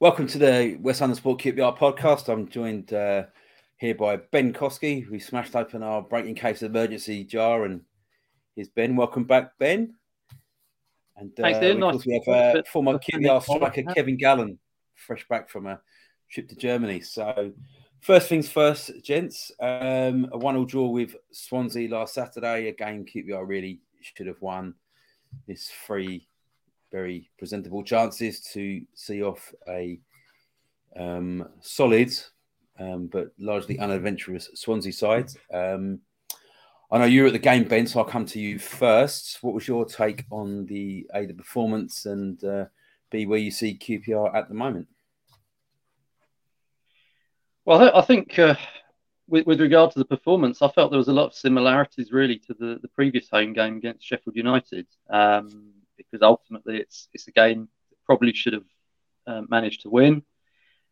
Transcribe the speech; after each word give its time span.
Welcome 0.00 0.28
to 0.28 0.38
the 0.38 0.78
West 0.80 1.00
London 1.00 1.16
Sport 1.16 1.40
QPR 1.40 1.76
podcast. 1.76 2.32
I'm 2.32 2.48
joined 2.48 2.92
uh, 2.92 3.24
here 3.78 3.96
by 3.96 4.18
Ben 4.18 4.52
Kosky, 4.52 5.02
who 5.02 5.18
smashed 5.18 5.56
open 5.56 5.82
our 5.82 6.02
breaking 6.02 6.36
case 6.36 6.62
of 6.62 6.70
emergency 6.70 7.24
jar, 7.24 7.64
and 7.64 7.80
here's 8.54 8.68
Ben. 8.68 8.94
Welcome 8.94 9.24
back, 9.24 9.58
Ben. 9.58 9.96
And 11.16 11.32
uh, 11.40 11.42
Thanks, 11.42 11.58
of 11.58 11.78
Nice 11.78 12.06
we 12.06 12.22
have 12.24 12.58
uh, 12.58 12.62
former. 12.72 13.00
QPR 13.00 13.42
striker 13.42 13.82
Kevin 13.92 14.16
Gallen, 14.16 14.60
fresh 14.94 15.26
back 15.26 15.50
from 15.50 15.66
a 15.66 15.80
trip 16.30 16.48
to 16.50 16.54
Germany. 16.54 17.00
So, 17.00 17.50
first 18.00 18.28
things 18.28 18.48
first, 18.48 19.02
gents. 19.02 19.50
Um, 19.58 20.28
a 20.30 20.38
one-all 20.38 20.64
draw 20.64 20.86
with 20.90 21.16
Swansea 21.32 21.90
last 21.90 22.14
Saturday. 22.14 22.68
A 22.68 22.72
game 22.72 23.04
QPR 23.04 23.44
really 23.44 23.80
should 24.00 24.28
have 24.28 24.40
won. 24.40 24.74
This 25.48 25.68
three 25.88 26.27
very 26.90 27.30
presentable 27.38 27.82
chances 27.82 28.40
to 28.52 28.82
see 28.94 29.22
off 29.22 29.52
a 29.68 30.00
um, 30.96 31.48
solid 31.60 32.12
um, 32.78 33.06
but 33.06 33.32
largely 33.38 33.78
unadventurous 33.78 34.50
Swansea 34.54 34.92
side. 34.92 35.30
Um, 35.52 36.00
I 36.90 36.98
know 36.98 37.04
you 37.04 37.22
were 37.22 37.26
at 37.26 37.32
the 37.32 37.38
game, 37.38 37.64
Ben, 37.64 37.86
so 37.86 37.98
I'll 37.98 38.06
come 38.06 38.24
to 38.26 38.40
you 38.40 38.58
first. 38.58 39.38
What 39.42 39.54
was 39.54 39.68
your 39.68 39.84
take 39.84 40.24
on 40.30 40.64
the 40.66 41.06
A, 41.14 41.26
the 41.26 41.34
performance, 41.34 42.06
and 42.06 42.42
uh, 42.42 42.66
B, 43.10 43.26
where 43.26 43.38
you 43.38 43.50
see 43.50 43.76
QPR 43.76 44.34
at 44.34 44.48
the 44.48 44.54
moment? 44.54 44.88
Well, 47.66 47.94
I 47.94 48.00
think 48.00 48.38
uh, 48.38 48.54
with, 49.26 49.46
with 49.46 49.60
regard 49.60 49.90
to 49.90 49.98
the 49.98 50.04
performance, 50.06 50.62
I 50.62 50.68
felt 50.68 50.90
there 50.90 50.98
was 50.98 51.08
a 51.08 51.12
lot 51.12 51.26
of 51.26 51.34
similarities 51.34 52.10
really 52.10 52.38
to 52.46 52.54
the, 52.54 52.78
the 52.80 52.88
previous 52.88 53.28
home 53.28 53.52
game 53.52 53.76
against 53.76 54.06
Sheffield 54.06 54.36
United, 54.36 54.86
um, 55.10 55.72
because 56.10 56.22
ultimately 56.22 56.78
it's 56.78 57.08
it's 57.12 57.28
a 57.28 57.32
game 57.32 57.68
that 57.90 57.96
probably 58.06 58.32
should 58.32 58.54
have 58.54 58.64
uh, 59.26 59.42
managed 59.48 59.82
to 59.82 59.90
win. 59.90 60.22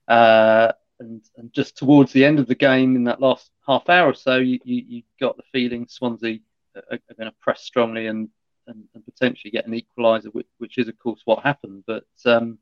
Uh, 0.09 0.73
and, 1.01 1.23
and 1.37 1.53
just 1.53 1.77
towards 1.77 2.13
the 2.13 2.25
end 2.25 2.39
of 2.39 2.47
the 2.47 2.55
game, 2.55 2.97
in 2.97 3.05
that 3.05 3.21
last 3.21 3.51
half 3.67 3.89
hour 3.89 4.11
or 4.11 4.15
so, 4.15 4.37
you, 4.37 4.59
you, 4.65 4.85
you 4.89 5.03
got 5.21 5.37
the 5.37 5.43
feeling 5.53 5.87
Swansea 5.89 6.39
are, 6.75 6.99
are 7.11 7.15
going 7.19 7.31
to 7.31 7.37
press 7.41 7.63
strongly 7.63 8.07
and, 8.07 8.29
and, 8.67 8.85
and 8.95 9.05
potentially 9.05 9.51
get 9.51 9.67
an 9.67 9.75
equaliser, 9.75 10.33
which, 10.33 10.47
which 10.59 10.79
is, 10.79 10.89
of 10.89 10.99
course, 10.99 11.21
what 11.25 11.43
happened. 11.43 11.85
But 11.87 12.05
um, 12.25 12.59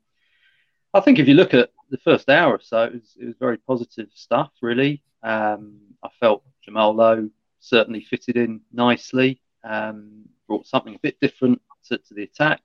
I 0.93 0.99
think 0.99 1.19
if 1.19 1.27
you 1.27 1.35
look 1.35 1.53
at 1.53 1.69
the 1.89 1.97
first 1.97 2.29
hour 2.29 2.55
or 2.55 2.61
so, 2.61 2.83
it 2.83 2.93
was, 2.93 3.17
it 3.19 3.25
was 3.25 3.35
very 3.39 3.57
positive 3.57 4.09
stuff, 4.13 4.51
really. 4.61 5.01
Um, 5.23 5.79
I 6.03 6.09
felt 6.19 6.43
Jamal 6.63 6.93
Lowe 6.93 7.29
certainly 7.59 8.01
fitted 8.01 8.37
in 8.37 8.61
nicely, 8.71 9.41
um, 9.63 10.25
brought 10.47 10.67
something 10.67 10.95
a 10.95 10.99
bit 10.99 11.19
different 11.19 11.61
to, 11.89 11.97
to 11.97 12.13
the 12.13 12.23
attack. 12.23 12.61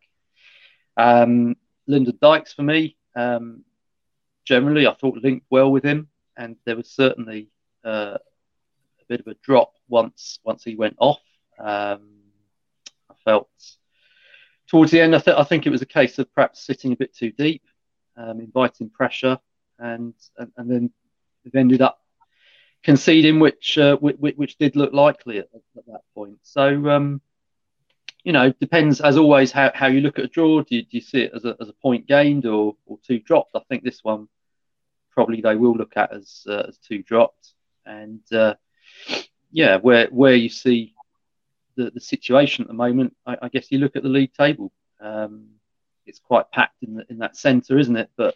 Um, 0.97 1.57
Dykes, 1.89 2.53
for 2.53 2.63
me, 2.63 2.97
um, 3.17 3.65
generally, 4.45 4.87
I 4.87 4.95
thought 4.95 5.17
linked 5.17 5.47
well 5.51 5.71
with 5.71 5.85
him, 5.85 6.09
and 6.37 6.57
there 6.65 6.77
was 6.77 6.91
certainly 6.91 7.49
uh, 7.85 8.19
a 8.19 9.05
bit 9.09 9.21
of 9.21 9.27
a 9.27 9.35
drop 9.43 9.75
once 9.89 10.39
once 10.45 10.63
he 10.63 10.77
went 10.77 10.97
off. 10.99 11.21
Um, 11.59 12.03
I 13.11 13.15
felt 13.25 13.49
towards 14.69 14.93
the 14.93 15.01
end, 15.01 15.17
I, 15.17 15.19
th- 15.19 15.37
I 15.37 15.45
think 15.45 15.67
it 15.67 15.71
was 15.71 15.83
a 15.83 15.87
case 15.87 16.19
of 16.19 16.33
perhaps 16.35 16.65
sitting 16.65 16.93
a 16.93 16.97
bit 16.97 17.15
too 17.15 17.33
deep, 17.33 17.63
um, 18.17 18.41
inviting 18.41 18.91
pressure, 18.91 19.39
and, 19.79 20.15
and 20.39 20.53
and 20.57 20.71
then 20.71 20.91
they've 21.43 21.55
ended 21.55 21.83
up 21.83 22.01
conceding, 22.85 23.41
which 23.41 23.79
uh, 23.79 23.97
which, 23.97 24.37
which 24.37 24.59
did 24.59 24.77
look 24.77 24.93
likely 24.93 25.39
at, 25.39 25.49
at 25.77 25.87
that 25.87 26.03
point. 26.15 26.39
So. 26.43 26.89
Um, 26.91 27.21
you 28.25 28.33
know, 28.33 28.53
depends 28.61 29.01
as 29.01 29.17
always 29.17 29.51
how, 29.51 29.71
how 29.75 29.87
you 29.87 30.01
look 30.01 30.19
at 30.19 30.27
a 30.27 30.29
draw. 30.29 30.63
Do 30.63 30.77
you, 30.77 30.83
do 30.83 30.89
you 30.93 31.01
see 31.01 31.23
it 31.23 31.33
as 31.35 31.45
a, 31.45 31.57
as 31.61 31.69
a 31.69 31.73
point 31.75 32.07
gained 32.07 32.47
or, 32.47 32.77
or 32.87 32.99
two 33.07 33.19
dropped? 33.19 33.53
I 33.55 33.61
think 33.69 33.83
this 33.83 34.05
one 34.05 34.29
probably 35.11 35.41
they 35.41 35.57
will 35.57 35.75
look 35.75 35.97
at 35.97 36.13
as 36.13 36.47
uh, 36.49 36.65
as 36.69 36.79
two 36.79 37.03
dropped. 37.03 37.53
And 37.87 38.21
uh, 38.33 38.55
yeah, 39.51 39.77
where 39.77 40.07
where 40.09 40.35
you 40.35 40.49
see 40.49 40.95
the, 41.77 41.91
the 41.91 42.01
situation 42.01 42.63
at 42.63 42.69
the 42.69 42.75
moment, 42.75 43.17
I, 43.27 43.37
I 43.43 43.49
guess 43.49 43.71
you 43.71 43.79
look 43.79 43.97
at 43.97 44.03
the 44.03 44.09
league 44.09 44.35
table. 44.35 44.73
Um, 45.01 45.49
it's 46.07 46.19
quite 46.19 46.51
packed 46.51 46.83
in 46.83 46.95
the, 46.95 47.07
in 47.09 47.19
that 47.19 47.37
centre, 47.37 47.79
isn't 47.79 47.97
it? 47.97 48.11
But 48.17 48.35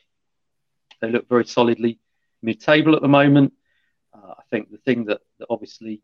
they 1.01 1.11
look 1.11 1.29
very 1.29 1.45
solidly 1.45 1.99
mid-table 2.43 2.95
at 2.95 3.03
the 3.03 3.09
moment. 3.09 3.53
Uh, 4.15 4.35
I 4.39 4.43
think 4.51 4.71
the 4.71 4.79
thing 4.79 5.07
that, 5.07 5.21
that 5.39 5.47
obviously 5.51 6.01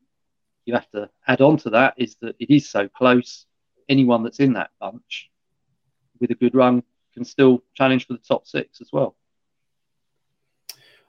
you 0.64 0.74
have 0.74 0.90
to 0.90 1.08
add 1.26 1.40
on 1.40 1.56
to 1.58 1.70
that 1.70 1.94
is 1.96 2.16
that 2.20 2.36
it 2.38 2.50
is 2.50 2.68
so 2.68 2.88
close 2.88 3.46
anyone 3.90 4.22
that's 4.22 4.40
in 4.40 4.54
that 4.54 4.70
bunch 4.80 5.30
with 6.20 6.30
a 6.30 6.34
good 6.34 6.54
run 6.54 6.82
can 7.12 7.24
still 7.24 7.62
challenge 7.74 8.06
for 8.06 8.14
the 8.14 8.20
top 8.20 8.46
six 8.46 8.80
as 8.80 8.90
well. 8.92 9.16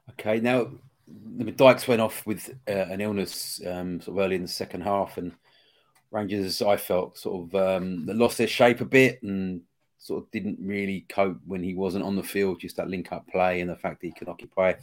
Okay, 0.10 0.42
now 0.42 0.68
the 1.08 1.52
Dykes 1.52 1.88
went 1.88 2.02
off 2.02 2.26
with 2.26 2.50
uh, 2.68 2.72
an 2.72 3.00
illness 3.00 3.62
um, 3.66 4.02
sort 4.02 4.18
of 4.18 4.26
early 4.26 4.36
in 4.36 4.42
the 4.42 4.48
second 4.48 4.82
half, 4.82 5.18
and 5.18 5.32
Rangers, 6.12 6.62
I 6.62 6.76
felt, 6.76 7.18
sort 7.18 7.48
of 7.48 7.56
um, 7.56 8.06
lost 8.06 8.38
their 8.38 8.48
shape 8.48 8.82
a 8.82 8.86
bit 8.86 9.24
and 9.24 9.62
sort 9.98 10.24
of 10.24 10.32
didn't 10.32 10.60
really 10.60 11.06
cope 11.08 11.40
when 11.46 11.64
he 11.64 11.74
wasn't 11.74 12.04
on 12.04 12.18
the 12.18 12.24
field. 12.24 12.60
Just 12.60 12.76
that 12.78 12.90
link-up 12.90 13.28
play 13.28 13.62
and 13.62 13.70
the 13.70 13.78
fact 13.78 14.02
that 14.02 14.08
he 14.08 14.14
can 14.14 14.28
occupy 14.28 14.74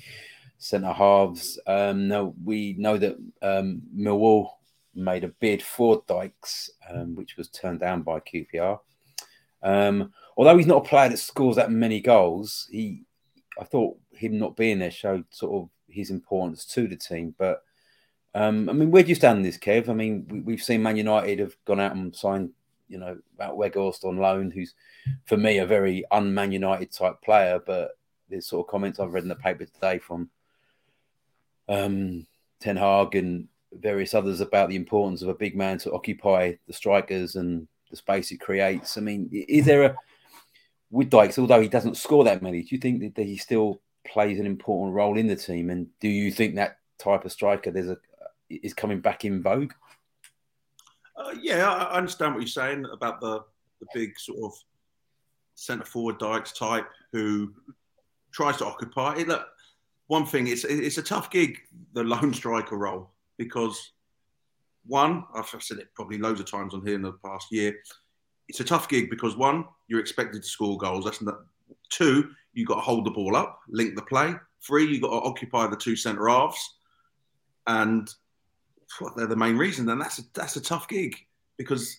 centre 0.57 0.93
halves. 0.93 1.59
Um, 1.67 2.09
now 2.09 2.35
we 2.43 2.75
know 2.79 2.97
that 2.97 3.17
um, 3.43 3.83
Millwall 3.95 4.53
made 4.99 5.25
a 5.25 5.29
bid 5.29 5.63
for 5.63 6.03
Dykes, 6.07 6.71
um, 6.91 7.15
which 7.15 7.37
was 7.37 7.49
turned 7.49 7.81
down 7.81 8.03
by 8.03 8.21
QPR. 8.21 8.81
Um, 9.63 10.13
although 10.37 10.57
he's 10.57 10.67
not 10.67 10.85
a 10.85 10.89
player 10.89 11.09
that 11.09 11.19
scores 11.19 11.57
that 11.57 11.71
many 11.71 12.01
goals, 12.01 12.69
he, 12.71 13.05
I 13.59 13.65
thought 13.65 13.99
him 14.13 14.39
not 14.39 14.57
being 14.57 14.79
there 14.79 14.91
showed 14.91 15.25
sort 15.31 15.63
of 15.63 15.71
his 15.89 16.11
importance 16.11 16.65
to 16.67 16.87
the 16.87 16.97
team. 16.97 17.35
But 17.39 17.63
Um, 18.35 18.69
I 18.69 18.73
mean, 18.73 18.91
where 18.91 19.03
do 19.03 19.09
you 19.09 19.15
stand 19.15 19.39
on 19.39 19.43
this, 19.43 19.59
Kev? 19.59 19.89
I 19.89 19.95
mean, 19.95 20.45
we, 20.45 20.53
have 20.55 20.63
seen 20.63 20.83
Man 20.83 20.97
United 20.97 21.39
have 21.39 21.57
gone 21.65 21.81
out 21.81 21.97
and 21.97 22.15
signed, 22.15 22.51
you 22.89 22.99
know, 22.99 23.19
Wout 23.41 23.57
Weghorst 23.57 24.05
on 24.05 24.19
loan, 24.19 24.51
who's 24.51 24.75
for 25.25 25.37
me 25.37 25.59
a 25.59 25.67
very 25.67 26.05
un-Man 26.11 26.53
United 26.53 26.93
type 26.93 27.21
player. 27.23 27.59
But 27.59 27.93
there's 28.29 28.47
sort 28.47 28.67
of 28.67 28.71
comments 28.71 29.01
I've 29.01 29.15
read 29.15 29.23
in 29.23 29.29
the 29.29 29.35
paper 29.35 29.65
today 29.65 29.99
from 29.99 30.31
um, 31.69 32.27
Ten 32.61 32.77
Hag 32.77 33.15
and 33.15 33.49
various 33.73 34.15
others 34.15 34.41
about 34.41 34.69
the 34.69 34.77
importance 34.77 35.23
of 35.23 35.29
a 35.29 35.35
big 35.35 35.57
man 35.57 35.79
to 35.79 35.93
occupy 35.93 36.55
the 36.67 36.73
strikers 36.73 37.37
and 37.37 37.69
the 37.91 37.97
space 37.97 38.31
it 38.31 38.39
creates. 38.39 38.97
I 38.97 39.01
mean, 39.01 39.29
is 39.33 39.67
there 39.67 39.83
a 39.85 39.97
with 40.91 41.11
Dykes, 41.11 41.39
although 41.39 41.61
he 41.61 41.69
doesn't 41.69 41.97
score 41.97 42.25
that 42.25 42.43
many, 42.43 42.63
do 42.63 42.75
you 42.75 42.81
think 42.81 43.15
that 43.15 43.27
he 43.27 43.37
still 43.37 43.81
plays 44.07 44.39
an 44.39 44.47
important 44.47 44.95
role 44.95 45.19
in 45.19 45.27
the 45.27 45.37
team? 45.37 45.71
And 45.71 45.89
do 46.01 46.09
you 46.09 46.31
think 46.31 46.55
that 46.55 46.79
type 46.99 47.25
of 47.25 47.33
striker 47.33 47.71
there's 47.71 47.91
a 47.91 47.99
is 48.49 48.75
coming 48.75 49.01
back 49.01 49.25
in 49.25 49.43
vogue? 49.43 49.73
Uh, 51.17 51.35
yeah, 51.41 51.71
I 51.71 51.97
understand 51.97 52.35
what 52.35 52.41
you're 52.41 52.49
saying 52.49 52.87
about 52.93 53.21
the 53.21 53.45
the 53.81 53.87
big 53.95 54.19
sort 54.19 54.39
of 54.43 54.59
centre 55.55 55.85
forward 55.85 56.19
Dykes 56.19 56.53
type 56.53 56.89
who 57.13 57.53
tries 58.33 58.57
to 58.59 58.67
occupy 58.67 59.17
it. 59.17 59.29
Look, 59.29 59.47
one 60.07 60.27
thing 60.27 60.47
it's 60.47 60.65
it's 60.65 60.99
a 60.99 61.03
tough 61.03 61.31
gig, 61.31 61.59
the 61.93 62.05
lone 62.05 62.33
striker 62.43 62.77
role, 62.77 63.11
because 63.39 63.93
one, 64.87 65.25
I've 65.35 65.49
said 65.61 65.79
it 65.79 65.95
probably 65.95 66.19
loads 66.19 66.41
of 66.41 66.51
times 66.51 66.75
on 66.75 66.85
here 66.85 66.95
in 66.95 67.03
the 67.03 67.13
past 67.25 67.47
year. 67.51 67.75
It's 68.49 68.61
a 68.61 68.65
tough 68.65 68.89
gig 68.89 69.11
because 69.11 69.37
one, 69.37 69.65
you're 69.87 70.01
expected 70.01 70.43
to 70.43 70.49
score 70.49 70.77
goals. 70.79 71.05
That's 71.05 71.23
not, 71.23 71.39
two, 71.91 72.31
you 72.53 72.67
got 72.67 72.77
to 72.77 72.81
hold 72.81 73.05
the 73.05 73.11
ball 73.11 73.37
up, 73.37 73.61
link 73.69 73.95
the 73.95 74.03
play. 74.03 74.35
Three, 74.67 74.87
you 74.87 75.01
got 75.01 75.11
to 75.11 75.27
occupy 75.27 75.67
the 75.67 75.77
two 75.77 75.95
centre 75.95 76.29
halves, 76.29 76.59
and 77.67 78.13
well, 79.01 79.13
they're 79.17 79.27
the 79.27 79.37
main 79.37 79.57
reason. 79.57 79.87
Then 79.87 79.99
that's 79.99 80.19
a, 80.19 80.23
that's 80.35 80.57
a 80.57 80.61
tough 80.61 80.89
gig 80.89 81.15
because 81.59 81.97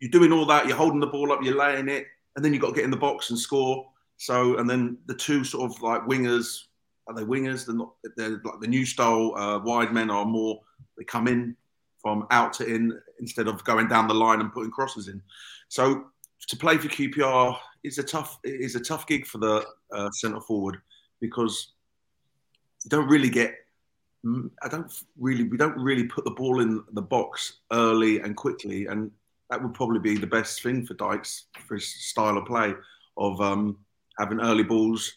you're 0.00 0.10
doing 0.10 0.32
all 0.32 0.46
that, 0.46 0.66
you're 0.66 0.76
holding 0.76 1.00
the 1.00 1.06
ball 1.06 1.32
up, 1.32 1.42
you're 1.42 1.56
laying 1.56 1.88
it, 1.88 2.06
and 2.36 2.44
then 2.44 2.52
you've 2.52 2.62
got 2.62 2.68
to 2.68 2.74
get 2.74 2.84
in 2.84 2.90
the 2.90 2.96
box 2.96 3.30
and 3.30 3.38
score. 3.38 3.90
So, 4.16 4.58
and 4.58 4.68
then 4.68 4.98
the 5.06 5.14
two 5.14 5.44
sort 5.44 5.70
of 5.70 5.82
like 5.82 6.02
wingers, 6.02 6.64
are 7.08 7.14
they 7.14 7.24
wingers? 7.24 7.66
They're 7.66 7.74
not. 7.74 7.94
They're 8.16 8.40
like 8.44 8.60
the 8.60 8.66
new 8.68 8.86
style 8.86 9.34
uh, 9.36 9.58
wide 9.58 9.92
men 9.92 10.10
are 10.10 10.24
more. 10.24 10.60
They 10.96 11.04
come 11.04 11.28
in 11.28 11.56
from 12.00 12.26
out 12.30 12.52
to 12.54 12.66
in 12.66 12.98
instead 13.20 13.48
of 13.48 13.64
going 13.64 13.88
down 13.88 14.08
the 14.08 14.14
line 14.14 14.40
and 14.40 14.52
putting 14.52 14.70
crosses 14.70 15.08
in. 15.08 15.20
So 15.68 16.04
to 16.48 16.56
play 16.56 16.78
for 16.78 16.88
QPR 16.88 17.56
is 17.84 17.98
a 17.98 18.02
tough 18.02 18.38
is 18.44 18.74
a 18.74 18.80
tough 18.80 19.06
gig 19.06 19.26
for 19.26 19.38
the 19.38 19.66
uh, 19.92 20.10
centre 20.10 20.40
forward 20.40 20.80
because 21.20 21.72
you 22.84 22.90
don't 22.90 23.08
really 23.08 23.30
get. 23.30 23.54
I 24.62 24.68
don't 24.68 24.92
really. 25.18 25.44
We 25.44 25.56
don't 25.56 25.78
really 25.78 26.04
put 26.04 26.24
the 26.24 26.32
ball 26.32 26.60
in 26.60 26.82
the 26.92 27.02
box 27.02 27.58
early 27.72 28.20
and 28.20 28.36
quickly, 28.36 28.86
and 28.86 29.10
that 29.50 29.62
would 29.62 29.74
probably 29.74 30.00
be 30.00 30.16
the 30.16 30.26
best 30.26 30.62
thing 30.62 30.84
for 30.84 30.94
Dykes 30.94 31.46
for 31.66 31.76
his 31.76 31.86
style 31.86 32.36
of 32.36 32.46
play 32.46 32.74
of 33.16 33.40
um, 33.40 33.78
having 34.18 34.40
early 34.40 34.64
balls 34.64 35.12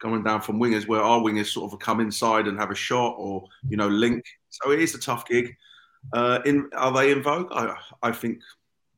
coming 0.00 0.22
down 0.22 0.40
from 0.40 0.58
wingers, 0.58 0.86
where 0.86 1.02
our 1.02 1.20
wingers 1.20 1.46
sort 1.46 1.72
of 1.72 1.78
come 1.78 2.00
inside 2.00 2.46
and 2.46 2.58
have 2.58 2.70
a 2.70 2.74
shot 2.74 3.14
or 3.18 3.46
you 3.68 3.76
know 3.76 3.88
link. 3.88 4.24
So 4.62 4.70
it 4.70 4.80
is 4.80 4.94
a 4.94 4.98
tough 4.98 5.26
gig. 5.26 5.56
Uh, 6.12 6.40
in 6.44 6.70
are 6.76 6.92
they 6.92 7.12
in 7.12 7.22
vogue? 7.22 7.48
I, 7.52 7.76
I 8.02 8.12
think 8.12 8.40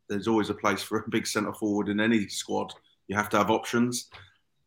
there's 0.08 0.28
always 0.28 0.50
a 0.50 0.54
place 0.54 0.82
for 0.82 0.98
a 0.98 1.10
big 1.10 1.26
centre 1.26 1.54
forward 1.54 1.88
in 1.88 2.00
any 2.00 2.28
squad. 2.28 2.72
You 3.08 3.16
have 3.16 3.28
to 3.30 3.38
have 3.38 3.50
options, 3.50 4.08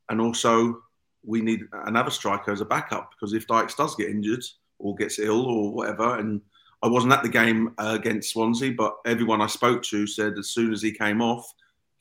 and 0.09 0.19
also 0.19 0.81
we 1.23 1.41
need 1.41 1.61
another 1.85 2.09
striker 2.09 2.51
as 2.51 2.61
a 2.61 2.65
backup 2.65 3.11
because 3.11 3.33
if 3.33 3.45
Dykes 3.47 3.75
does 3.75 3.95
get 3.95 4.09
injured 4.09 4.43
or 4.79 4.95
gets 4.95 5.19
ill 5.19 5.45
or 5.45 5.71
whatever, 5.71 6.17
and 6.17 6.41
I 6.81 6.87
wasn't 6.87 7.13
at 7.13 7.21
the 7.21 7.29
game 7.29 7.73
uh, 7.77 7.97
against 7.99 8.31
Swansea, 8.31 8.73
but 8.75 8.95
everyone 9.05 9.41
I 9.41 9.47
spoke 9.47 9.83
to 9.83 10.07
said 10.07 10.37
as 10.39 10.49
soon 10.49 10.73
as 10.73 10.81
he 10.81 10.91
came 10.91 11.21
off, 11.21 11.45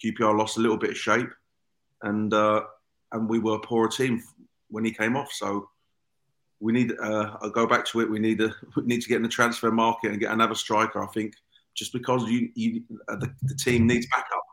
QPR 0.03 0.39
lost 0.39 0.57
a 0.57 0.61
little 0.61 0.79
bit 0.79 0.91
of 0.91 0.97
shape, 0.97 1.29
and 2.03 2.33
uh, 2.33 2.63
and 3.13 3.29
we 3.29 3.39
were 3.39 3.57
a 3.57 3.61
poorer 3.61 3.89
team 3.89 4.23
when 4.71 4.85
he 4.85 4.93
came 4.93 5.17
off. 5.17 5.33
So 5.33 5.69
we 6.61 6.73
need. 6.73 6.93
Uh, 7.03 7.37
I'll 7.41 7.51
go 7.51 7.67
back 7.67 7.85
to 7.87 8.01
it. 8.01 8.11
We 8.11 8.19
need 8.19 8.39
to 8.39 8.55
we 8.77 8.83
need 8.85 9.03
to 9.03 9.09
get 9.09 9.17
in 9.17 9.23
the 9.23 9.29
transfer 9.29 9.71
market 9.71 10.11
and 10.11 10.21
get 10.21 10.33
another 10.33 10.55
striker. 10.55 11.03
I 11.03 11.07
think 11.09 11.35
just 11.75 11.93
because 11.93 12.29
you, 12.29 12.51
you 12.55 12.83
uh, 13.09 13.17
the, 13.17 13.33
the, 13.43 13.55
team 13.55 13.87
needs 13.87 14.07
backup. 14.07 14.45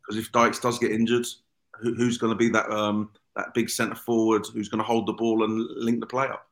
Because 0.00 0.18
if 0.18 0.32
Dykes 0.32 0.58
does 0.58 0.78
get 0.78 0.90
injured, 0.90 1.26
who, 1.80 1.94
who's 1.94 2.18
going 2.18 2.32
to 2.32 2.36
be 2.36 2.48
that 2.50 2.70
um, 2.70 3.10
that 3.36 3.54
big 3.54 3.70
centre 3.70 3.94
forward 3.94 4.46
who's 4.52 4.68
going 4.68 4.78
to 4.78 4.84
hold 4.84 5.06
the 5.06 5.12
ball 5.12 5.44
and 5.44 5.66
link 5.76 6.00
the 6.00 6.06
play 6.06 6.26
up? 6.26 6.46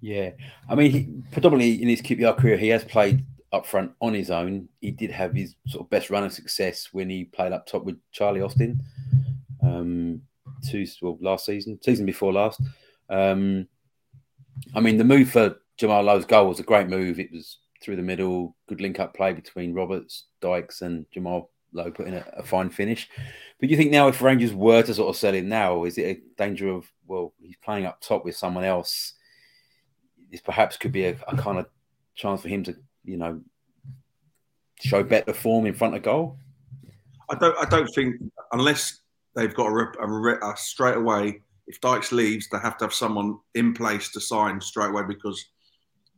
Yeah, 0.00 0.30
I 0.68 0.74
mean, 0.74 0.90
he, 0.90 1.08
predominantly 1.32 1.82
in 1.82 1.88
his 1.88 2.02
QPR 2.02 2.36
career, 2.36 2.56
he 2.56 2.68
has 2.68 2.84
played 2.84 3.24
up 3.52 3.66
front 3.66 3.92
on 4.00 4.14
his 4.14 4.30
own. 4.30 4.68
He 4.80 4.90
did 4.90 5.10
have 5.10 5.32
his 5.32 5.54
sort 5.68 5.84
of 5.84 5.90
best 5.90 6.10
run 6.10 6.24
of 6.24 6.32
success 6.32 6.88
when 6.92 7.08
he 7.08 7.24
played 7.24 7.52
up 7.52 7.66
top 7.66 7.84
with 7.84 7.96
Charlie 8.12 8.42
Austin, 8.42 8.82
um, 9.62 10.22
two 10.68 10.86
well 11.00 11.18
last 11.20 11.46
season, 11.46 11.78
season 11.82 12.06
before 12.06 12.32
last. 12.32 12.60
Um, 13.08 13.68
I 14.74 14.80
mean, 14.80 14.96
the 14.96 15.04
move 15.04 15.30
for 15.30 15.56
Jamal 15.76 16.02
Lowe's 16.02 16.24
goal 16.24 16.48
was 16.48 16.60
a 16.60 16.64
great 16.64 16.88
move. 16.88 17.20
It 17.20 17.32
was 17.32 17.58
through 17.82 17.96
the 17.96 18.02
middle, 18.02 18.56
good 18.68 18.80
link 18.80 18.98
up 18.98 19.14
play 19.14 19.32
between 19.32 19.74
Roberts, 19.74 20.24
Dykes, 20.40 20.82
and 20.82 21.06
Jamal 21.12 21.50
Lowe 21.72 21.90
putting 21.90 22.14
a, 22.14 22.24
a 22.36 22.42
fine 22.42 22.70
finish. 22.70 23.08
But 23.60 23.70
you 23.70 23.76
think 23.76 23.90
now, 23.90 24.08
if 24.08 24.22
Rangers 24.22 24.52
were 24.52 24.82
to 24.82 24.94
sort 24.94 25.08
of 25.08 25.16
sell 25.16 25.34
him 25.34 25.48
now, 25.48 25.84
is 25.84 25.98
it 25.98 26.04
a 26.04 26.20
danger 26.36 26.68
of 26.68 26.90
well, 27.06 27.32
he's 27.40 27.56
playing 27.56 27.86
up 27.86 28.00
top 28.00 28.24
with 28.24 28.36
someone 28.36 28.64
else? 28.64 29.14
This 30.30 30.40
perhaps 30.40 30.76
could 30.76 30.92
be 30.92 31.06
a, 31.06 31.16
a 31.28 31.36
kind 31.36 31.58
of 31.58 31.66
chance 32.14 32.42
for 32.42 32.48
him 32.48 32.64
to, 32.64 32.76
you 33.04 33.16
know, 33.16 33.40
show 34.80 35.02
better 35.02 35.32
form 35.32 35.66
in 35.66 35.74
front 35.74 35.94
of 35.94 36.02
goal. 36.02 36.38
I 37.28 37.34
don't. 37.34 37.56
I 37.58 37.68
don't 37.68 37.88
think 37.94 38.16
unless 38.52 39.00
they've 39.34 39.54
got 39.54 39.68
a, 39.68 39.92
a, 40.00 40.52
a 40.52 40.56
straight 40.56 40.96
away 40.96 41.42
if 41.66 41.80
Dykes 41.80 42.12
leaves, 42.12 42.48
they 42.48 42.58
have 42.58 42.76
to 42.78 42.84
have 42.84 42.94
someone 42.94 43.38
in 43.54 43.74
place 43.74 44.10
to 44.12 44.20
sign 44.20 44.60
straight 44.60 44.90
away 44.90 45.02
because 45.06 45.44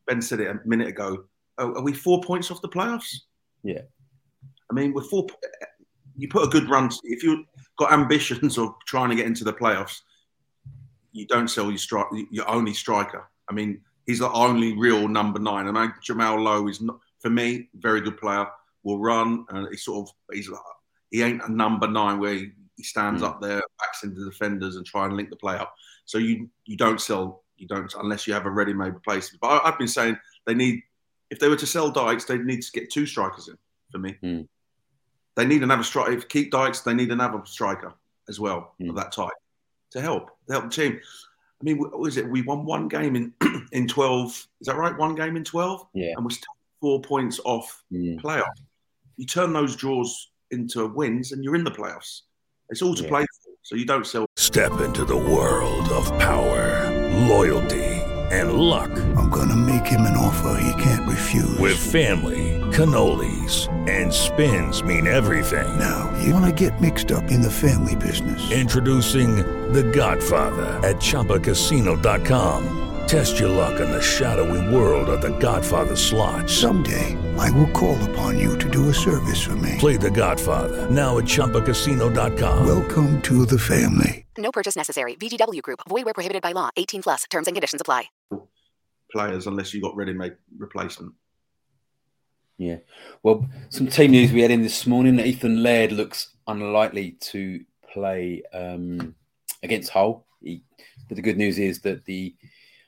Ben 0.06 0.20
said 0.20 0.40
it 0.40 0.50
a 0.50 0.60
minute 0.66 0.88
ago. 0.88 1.24
Oh, 1.58 1.74
are 1.74 1.82
we 1.82 1.92
four 1.92 2.20
points 2.22 2.50
off 2.50 2.62
the 2.62 2.68
playoffs? 2.68 3.14
Yeah. 3.62 3.82
I 4.70 4.74
mean, 4.74 4.92
we're 4.92 5.02
four. 5.02 5.26
You 6.16 6.28
put 6.28 6.44
a 6.44 6.48
good 6.48 6.68
run. 6.68 6.90
If 7.04 7.22
you've 7.22 7.46
got 7.78 7.92
ambitions 7.92 8.58
of 8.58 8.74
trying 8.86 9.10
to 9.10 9.16
get 9.16 9.26
into 9.26 9.44
the 9.44 9.52
playoffs, 9.52 10.00
you 11.12 11.26
don't 11.26 11.48
sell 11.48 11.70
your 11.70 11.78
strike. 11.78 12.06
Your 12.30 12.48
only 12.48 12.74
striker. 12.74 13.28
I 13.48 13.54
mean, 13.54 13.80
he's 14.06 14.18
the 14.18 14.30
only 14.32 14.76
real 14.76 15.08
number 15.08 15.38
nine. 15.38 15.74
I 15.74 15.84
I 15.84 15.90
Jamal 16.02 16.40
Lowe 16.40 16.68
is 16.68 16.80
not 16.80 16.98
for 17.20 17.30
me 17.30 17.68
very 17.74 18.00
good 18.00 18.18
player. 18.18 18.46
Will 18.84 18.98
run 18.98 19.44
and 19.50 19.68
he's 19.70 19.84
sort 19.84 20.08
of 20.08 20.14
he's 20.32 20.48
like 20.48 20.60
he 21.10 21.22
ain't 21.22 21.42
a 21.42 21.52
number 21.52 21.88
nine 21.88 22.18
where 22.18 22.34
he, 22.34 22.50
he 22.78 22.84
stands 22.84 23.22
mm. 23.22 23.26
up 23.26 23.42
there, 23.42 23.60
backs 23.80 24.04
into 24.04 24.20
the 24.20 24.30
defenders, 24.30 24.76
and 24.76 24.86
try 24.86 25.04
and 25.04 25.16
link 25.16 25.28
the 25.28 25.36
play 25.36 25.56
up. 25.56 25.74
So 26.06 26.16
you 26.16 26.48
you 26.64 26.76
don't 26.76 27.00
sell 27.00 27.42
you 27.58 27.66
don't 27.66 27.92
unless 27.98 28.26
you 28.26 28.32
have 28.32 28.46
a 28.46 28.50
ready-made 28.50 28.94
replacement. 28.94 29.40
But 29.40 29.62
I, 29.62 29.66
have 29.66 29.78
been 29.78 29.88
saying 29.88 30.16
they 30.46 30.54
need 30.54 30.82
if 31.28 31.38
they 31.38 31.48
were 31.48 31.56
to 31.56 31.66
sell 31.66 31.90
Dykes, 31.90 32.24
they'd 32.24 32.44
need 32.44 32.62
to 32.62 32.72
get 32.72 32.90
two 32.90 33.04
strikers 33.04 33.48
in 33.48 33.58
for 33.90 33.98
me. 33.98 34.16
Mm. 34.22 34.48
They 35.34 35.44
need 35.44 35.62
another 35.62 35.82
striker. 35.82 36.12
If 36.12 36.28
keep 36.28 36.50
Dykes, 36.50 36.80
they 36.80 36.94
need 36.94 37.10
another 37.10 37.42
striker 37.44 37.92
as 38.28 38.40
well 38.40 38.74
mm. 38.80 38.88
of 38.88 38.96
that 38.96 39.12
type 39.12 39.32
to 39.90 40.00
help 40.00 40.30
to 40.46 40.52
help 40.52 40.64
the 40.64 40.70
team. 40.70 41.00
I 41.60 41.64
mean, 41.64 41.78
what 41.78 42.06
is 42.06 42.16
it? 42.16 42.30
We 42.30 42.42
won 42.42 42.64
one 42.64 42.86
game 42.86 43.16
in 43.16 43.34
in 43.72 43.88
twelve. 43.88 44.30
Is 44.60 44.66
that 44.66 44.76
right? 44.76 44.96
One 44.96 45.14
game 45.14 45.36
in 45.36 45.44
twelve. 45.44 45.86
Yeah. 45.94 46.12
And 46.16 46.24
we're 46.24 46.30
still 46.30 46.54
four 46.80 47.02
points 47.02 47.40
off 47.44 47.82
mm. 47.92 48.20
playoff. 48.20 48.46
You 49.16 49.26
turn 49.26 49.52
those 49.52 49.74
draws 49.74 50.30
into 50.52 50.86
wins, 50.86 51.32
and 51.32 51.42
you're 51.42 51.56
in 51.56 51.64
the 51.64 51.70
playoffs. 51.70 52.22
It's 52.70 52.82
all 52.82 52.94
to 52.94 53.02
yeah. 53.02 53.08
play 53.08 53.22
for, 53.22 53.52
so 53.62 53.76
you 53.76 53.86
don't 53.86 54.06
sell. 54.06 54.26
Step 54.36 54.80
into 54.80 55.04
the 55.04 55.16
world 55.16 55.88
of 55.88 56.06
power, 56.18 56.90
loyalty, 57.26 57.84
and 58.30 58.52
luck. 58.52 58.90
I'm 59.16 59.30
gonna 59.30 59.56
make 59.56 59.86
him 59.86 60.02
an 60.02 60.16
offer 60.16 60.60
he 60.60 60.82
can't 60.82 61.08
refuse. 61.08 61.58
With 61.58 61.78
family, 61.78 62.60
cannolis, 62.72 63.68
and 63.88 64.12
spins 64.12 64.82
mean 64.82 65.06
everything. 65.06 65.78
Now 65.78 66.14
you 66.22 66.34
wanna 66.34 66.52
get 66.52 66.80
mixed 66.80 67.10
up 67.10 67.30
in 67.30 67.40
the 67.40 67.50
family 67.50 67.96
business? 67.96 68.50
Introducing 68.50 69.36
the 69.72 69.82
Godfather 69.82 70.66
at 70.86 70.96
ChumbaCasino.com. 70.96 72.88
Test 73.08 73.40
your 73.40 73.48
luck 73.48 73.80
in 73.80 73.90
the 73.90 74.02
shadowy 74.02 74.74
world 74.74 75.08
of 75.08 75.22
the 75.22 75.30
Godfather 75.38 75.96
slot. 75.96 76.50
Someday, 76.50 77.16
I 77.38 77.50
will 77.52 77.70
call 77.70 77.96
upon 78.10 78.38
you 78.38 78.58
to 78.58 78.68
do 78.68 78.88
a 78.88 78.94
service 78.94 79.42
for 79.42 79.56
me. 79.56 79.76
Play 79.78 79.96
the 79.96 80.10
Godfather, 80.10 80.90
now 80.90 81.18
at 81.18 81.24
ChumbaCasino.com. 81.24 82.66
Welcome 82.66 83.22
to 83.22 83.46
the 83.46 83.58
family. 83.58 84.26
No 84.36 84.52
purchase 84.52 84.76
necessary. 84.76 85.14
VGW 85.14 85.62
Group. 85.62 85.80
Void 85.88 86.04
where 86.04 86.14
prohibited 86.14 86.42
by 86.42 86.52
law. 86.52 86.70
18 86.76 87.02
plus. 87.02 87.24
Terms 87.30 87.46
and 87.46 87.56
conditions 87.56 87.80
apply. 87.80 88.04
Players, 89.10 89.46
unless 89.46 89.72
you 89.72 89.80
got 89.80 89.96
ready-made 89.96 90.36
replacement. 90.58 91.14
Yeah. 92.58 92.78
Well, 93.22 93.48
some 93.70 93.86
team 93.86 94.10
news 94.10 94.32
we 94.32 94.42
had 94.42 94.50
in 94.50 94.62
this 94.62 94.86
morning. 94.86 95.20
Ethan 95.20 95.62
Laird 95.62 95.92
looks 95.92 96.34
unlikely 96.46 97.12
to 97.20 97.64
play 97.92 98.42
um, 98.52 99.14
against 99.62 99.90
Hull. 99.90 100.26
He, 100.42 100.64
but 101.08 101.16
the 101.16 101.22
good 101.22 101.38
news 101.38 101.58
is 101.58 101.80
that 101.82 102.04
the 102.04 102.34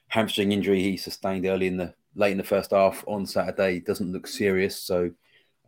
hamstring 0.09 0.53
injury 0.53 0.83
he 0.83 0.97
sustained 0.97 1.47
early 1.47 1.69
in 1.69 1.77
the 1.77 1.95
late 2.21 2.33
in 2.33 2.39
the 2.39 2.45
first 2.45 2.71
half 2.71 3.03
on 3.07 3.27
Saturday 3.27 3.81
doesn't 3.81 4.13
look 4.13 4.27
serious. 4.27 4.81
So 4.81 5.11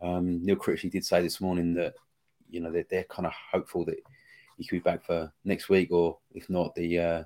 um, 0.01 0.45
Neil 0.45 0.55
Critchley 0.55 0.91
did 0.91 1.03
say 1.03 1.21
this 1.21 1.41
morning 1.41 1.73
that 1.73 1.95
you 2.49 2.61
know 2.61 2.71
they're, 2.71 2.85
they're 2.89 3.03
kind 3.05 3.25
of 3.25 3.33
hopeful 3.51 3.83
that 3.85 3.97
he 4.57 4.63
could 4.63 4.77
be 4.77 4.89
back 4.89 5.03
for 5.03 5.33
next 5.43 5.67
week, 5.67 5.91
or 5.91 6.19
if 6.33 6.49
not, 6.49 6.75
the 6.75 6.99
uh, 6.99 7.23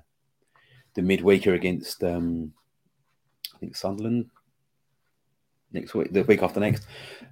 the 0.94 1.02
midweeker 1.02 1.54
against 1.54 2.02
um, 2.02 2.52
I 3.54 3.58
think 3.58 3.76
Sunderland 3.76 4.30
next 5.72 5.94
week, 5.94 6.12
the 6.12 6.22
week 6.22 6.42
after 6.42 6.60
next. 6.60 6.86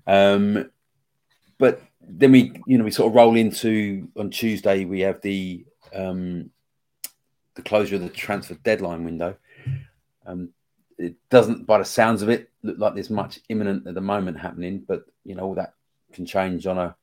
Um, 0.06 0.70
but 1.58 1.80
then 2.00 2.32
we, 2.32 2.52
you 2.66 2.76
know, 2.76 2.84
we 2.84 2.90
sort 2.90 3.08
of 3.08 3.16
roll 3.16 3.36
into 3.36 4.08
on 4.18 4.30
Tuesday. 4.30 4.84
We 4.84 5.00
have 5.00 5.22
the 5.22 5.64
um, 5.94 6.50
the 7.54 7.62
closure 7.62 7.96
of 7.96 8.02
the 8.02 8.10
transfer 8.10 8.54
deadline 8.54 9.04
window. 9.04 9.36
Um, 10.26 10.50
it 10.98 11.16
doesn't, 11.30 11.66
by 11.66 11.78
the 11.78 11.84
sounds 11.84 12.22
of 12.22 12.28
it, 12.28 12.50
look 12.62 12.78
like 12.78 12.94
there's 12.94 13.10
much 13.10 13.40
imminent 13.48 13.86
at 13.86 13.94
the 13.94 14.00
moment 14.00 14.38
happening. 14.38 14.84
But 14.86 15.04
you 15.24 15.34
know, 15.34 15.42
all 15.44 15.54
that 15.54 15.74
can 16.12 16.26
change 16.26 16.66
on 16.66 16.78
a 16.78 16.96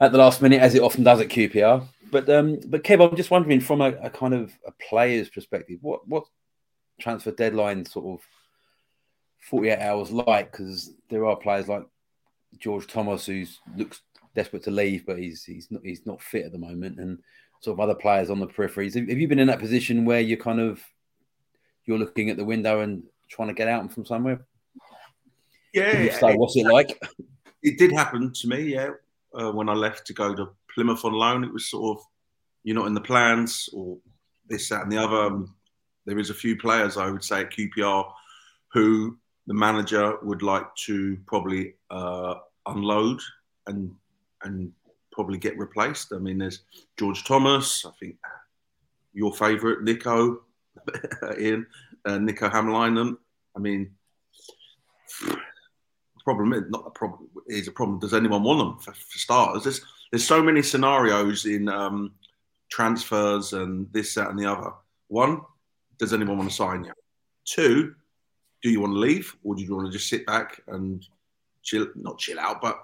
at 0.00 0.12
the 0.12 0.18
last 0.18 0.42
minute, 0.42 0.60
as 0.60 0.74
it 0.74 0.82
often 0.82 1.04
does 1.04 1.20
at 1.20 1.28
QPR. 1.28 1.86
But 2.10 2.28
um, 2.28 2.58
but 2.66 2.84
Kev, 2.84 3.08
I'm 3.08 3.16
just 3.16 3.30
wondering 3.30 3.60
from 3.60 3.80
a, 3.80 3.92
a 4.02 4.10
kind 4.10 4.34
of 4.34 4.52
a 4.66 4.72
player's 4.72 5.28
perspective, 5.28 5.78
what 5.80 6.06
what 6.08 6.24
transfer 7.00 7.30
deadline 7.32 7.84
sort 7.84 8.20
of 8.20 8.26
48 9.48 9.78
hours 9.78 10.10
like? 10.10 10.52
Because 10.52 10.90
there 11.08 11.26
are 11.26 11.36
players 11.36 11.68
like 11.68 11.84
George 12.58 12.86
Thomas 12.86 13.26
who 13.26 13.44
looks 13.76 14.02
desperate 14.34 14.64
to 14.64 14.70
leave, 14.70 15.06
but 15.06 15.18
he's 15.18 15.44
he's 15.44 15.68
not 15.70 15.82
he's 15.84 16.06
not 16.06 16.22
fit 16.22 16.46
at 16.46 16.52
the 16.52 16.58
moment, 16.58 16.98
and 16.98 17.18
sort 17.60 17.76
of 17.76 17.80
other 17.80 17.94
players 17.94 18.28
on 18.28 18.40
the 18.40 18.46
peripheries. 18.46 18.94
Have 18.94 19.18
you 19.18 19.28
been 19.28 19.38
in 19.38 19.46
that 19.46 19.60
position 19.60 20.04
where 20.04 20.20
you're 20.20 20.36
kind 20.36 20.60
of 20.60 20.82
you're 21.86 21.98
looking 21.98 22.30
at 22.30 22.36
the 22.36 22.44
window 22.44 22.80
and 22.80 23.02
trying 23.28 23.48
to 23.48 23.54
get 23.54 23.68
out 23.68 23.92
from 23.92 24.04
somewhere? 24.04 24.44
Yeah. 25.72 26.18
So, 26.18 26.34
what's 26.34 26.56
it 26.56 26.66
like? 26.66 27.00
It 27.62 27.78
did 27.78 27.92
happen 27.92 28.32
to 28.32 28.48
me. 28.48 28.74
Yeah, 28.74 28.90
uh, 29.34 29.52
when 29.52 29.68
I 29.68 29.74
left 29.74 30.06
to 30.08 30.12
go 30.12 30.34
to 30.34 30.50
Plymouth 30.74 31.04
on 31.04 31.12
loan, 31.12 31.44
it 31.44 31.52
was 31.52 31.70
sort 31.70 31.98
of 31.98 32.04
you're 32.64 32.76
not 32.76 32.86
in 32.86 32.94
the 32.94 33.00
plans 33.00 33.68
or 33.72 33.98
this, 34.48 34.68
that, 34.68 34.82
and 34.82 34.92
the 34.92 34.98
other. 34.98 35.16
Um, 35.16 35.54
there 36.04 36.18
is 36.18 36.30
a 36.30 36.34
few 36.34 36.56
players 36.56 36.96
I 36.96 37.10
would 37.10 37.22
say 37.22 37.42
at 37.42 37.52
QPR 37.52 38.10
who 38.72 39.16
the 39.46 39.54
manager 39.54 40.16
would 40.22 40.42
like 40.42 40.66
to 40.86 41.16
probably 41.26 41.74
uh, 41.90 42.34
unload 42.66 43.20
and 43.66 43.94
and 44.44 44.72
probably 45.12 45.38
get 45.38 45.58
replaced. 45.58 46.12
I 46.12 46.18
mean, 46.18 46.38
there's 46.38 46.62
George 46.98 47.24
Thomas. 47.24 47.84
I 47.84 47.90
think 48.00 48.16
your 49.12 49.32
favourite 49.32 49.82
Nico, 49.82 50.42
Ian, 51.38 51.66
uh, 52.04 52.18
Nico 52.18 52.48
Hamalainen. 52.48 53.16
I 53.56 53.58
mean, 53.58 53.92
the 55.20 55.36
problem 56.24 56.52
is 56.52 56.62
not 56.68 56.84
a 56.86 56.90
problem. 56.90 57.28
Is 57.46 57.68
a 57.68 57.72
problem. 57.72 57.98
Does 57.98 58.14
anyone 58.14 58.42
want 58.42 58.58
them 58.58 58.78
for, 58.78 58.92
for 58.92 59.18
starters? 59.18 59.64
There's 59.64 59.80
there's 60.10 60.26
so 60.26 60.42
many 60.42 60.62
scenarios 60.62 61.46
in 61.46 61.68
um, 61.68 62.12
transfers 62.70 63.54
and 63.54 63.90
this, 63.92 64.14
that, 64.14 64.28
and 64.28 64.38
the 64.38 64.46
other. 64.46 64.72
One, 65.08 65.40
does 65.98 66.12
anyone 66.12 66.38
want 66.38 66.50
to 66.50 66.56
sign 66.56 66.84
you? 66.84 66.92
Two, 67.44 67.94
do 68.62 68.70
you 68.70 68.80
want 68.80 68.94
to 68.94 68.98
leave 68.98 69.34
or 69.42 69.54
do 69.54 69.62
you 69.62 69.74
want 69.74 69.86
to 69.86 69.92
just 69.92 70.08
sit 70.08 70.26
back 70.26 70.60
and 70.68 71.04
chill? 71.62 71.88
Not 71.94 72.18
chill 72.18 72.38
out, 72.38 72.60
but 72.60 72.82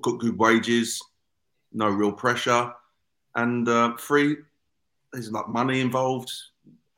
got 0.00 0.18
good 0.18 0.38
wages, 0.38 1.02
no 1.72 1.88
real 1.88 2.12
pressure, 2.12 2.72
and 3.34 3.68
uh, 3.68 3.96
three, 3.98 4.36
there's 5.12 5.30
like 5.30 5.48
money 5.48 5.80
involved. 5.80 6.30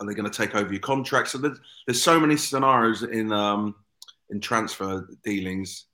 Are 0.00 0.06
they 0.06 0.14
going 0.14 0.30
to 0.30 0.36
take 0.36 0.54
over 0.54 0.72
your 0.72 0.80
contract? 0.80 1.28
So 1.28 1.38
there's, 1.38 1.58
there's 1.86 2.02
so 2.02 2.18
many 2.18 2.36
scenarios 2.36 3.02
in 3.02 3.32
um, 3.32 3.74
in 4.30 4.40
transfer 4.40 5.08
dealings. 5.24 5.86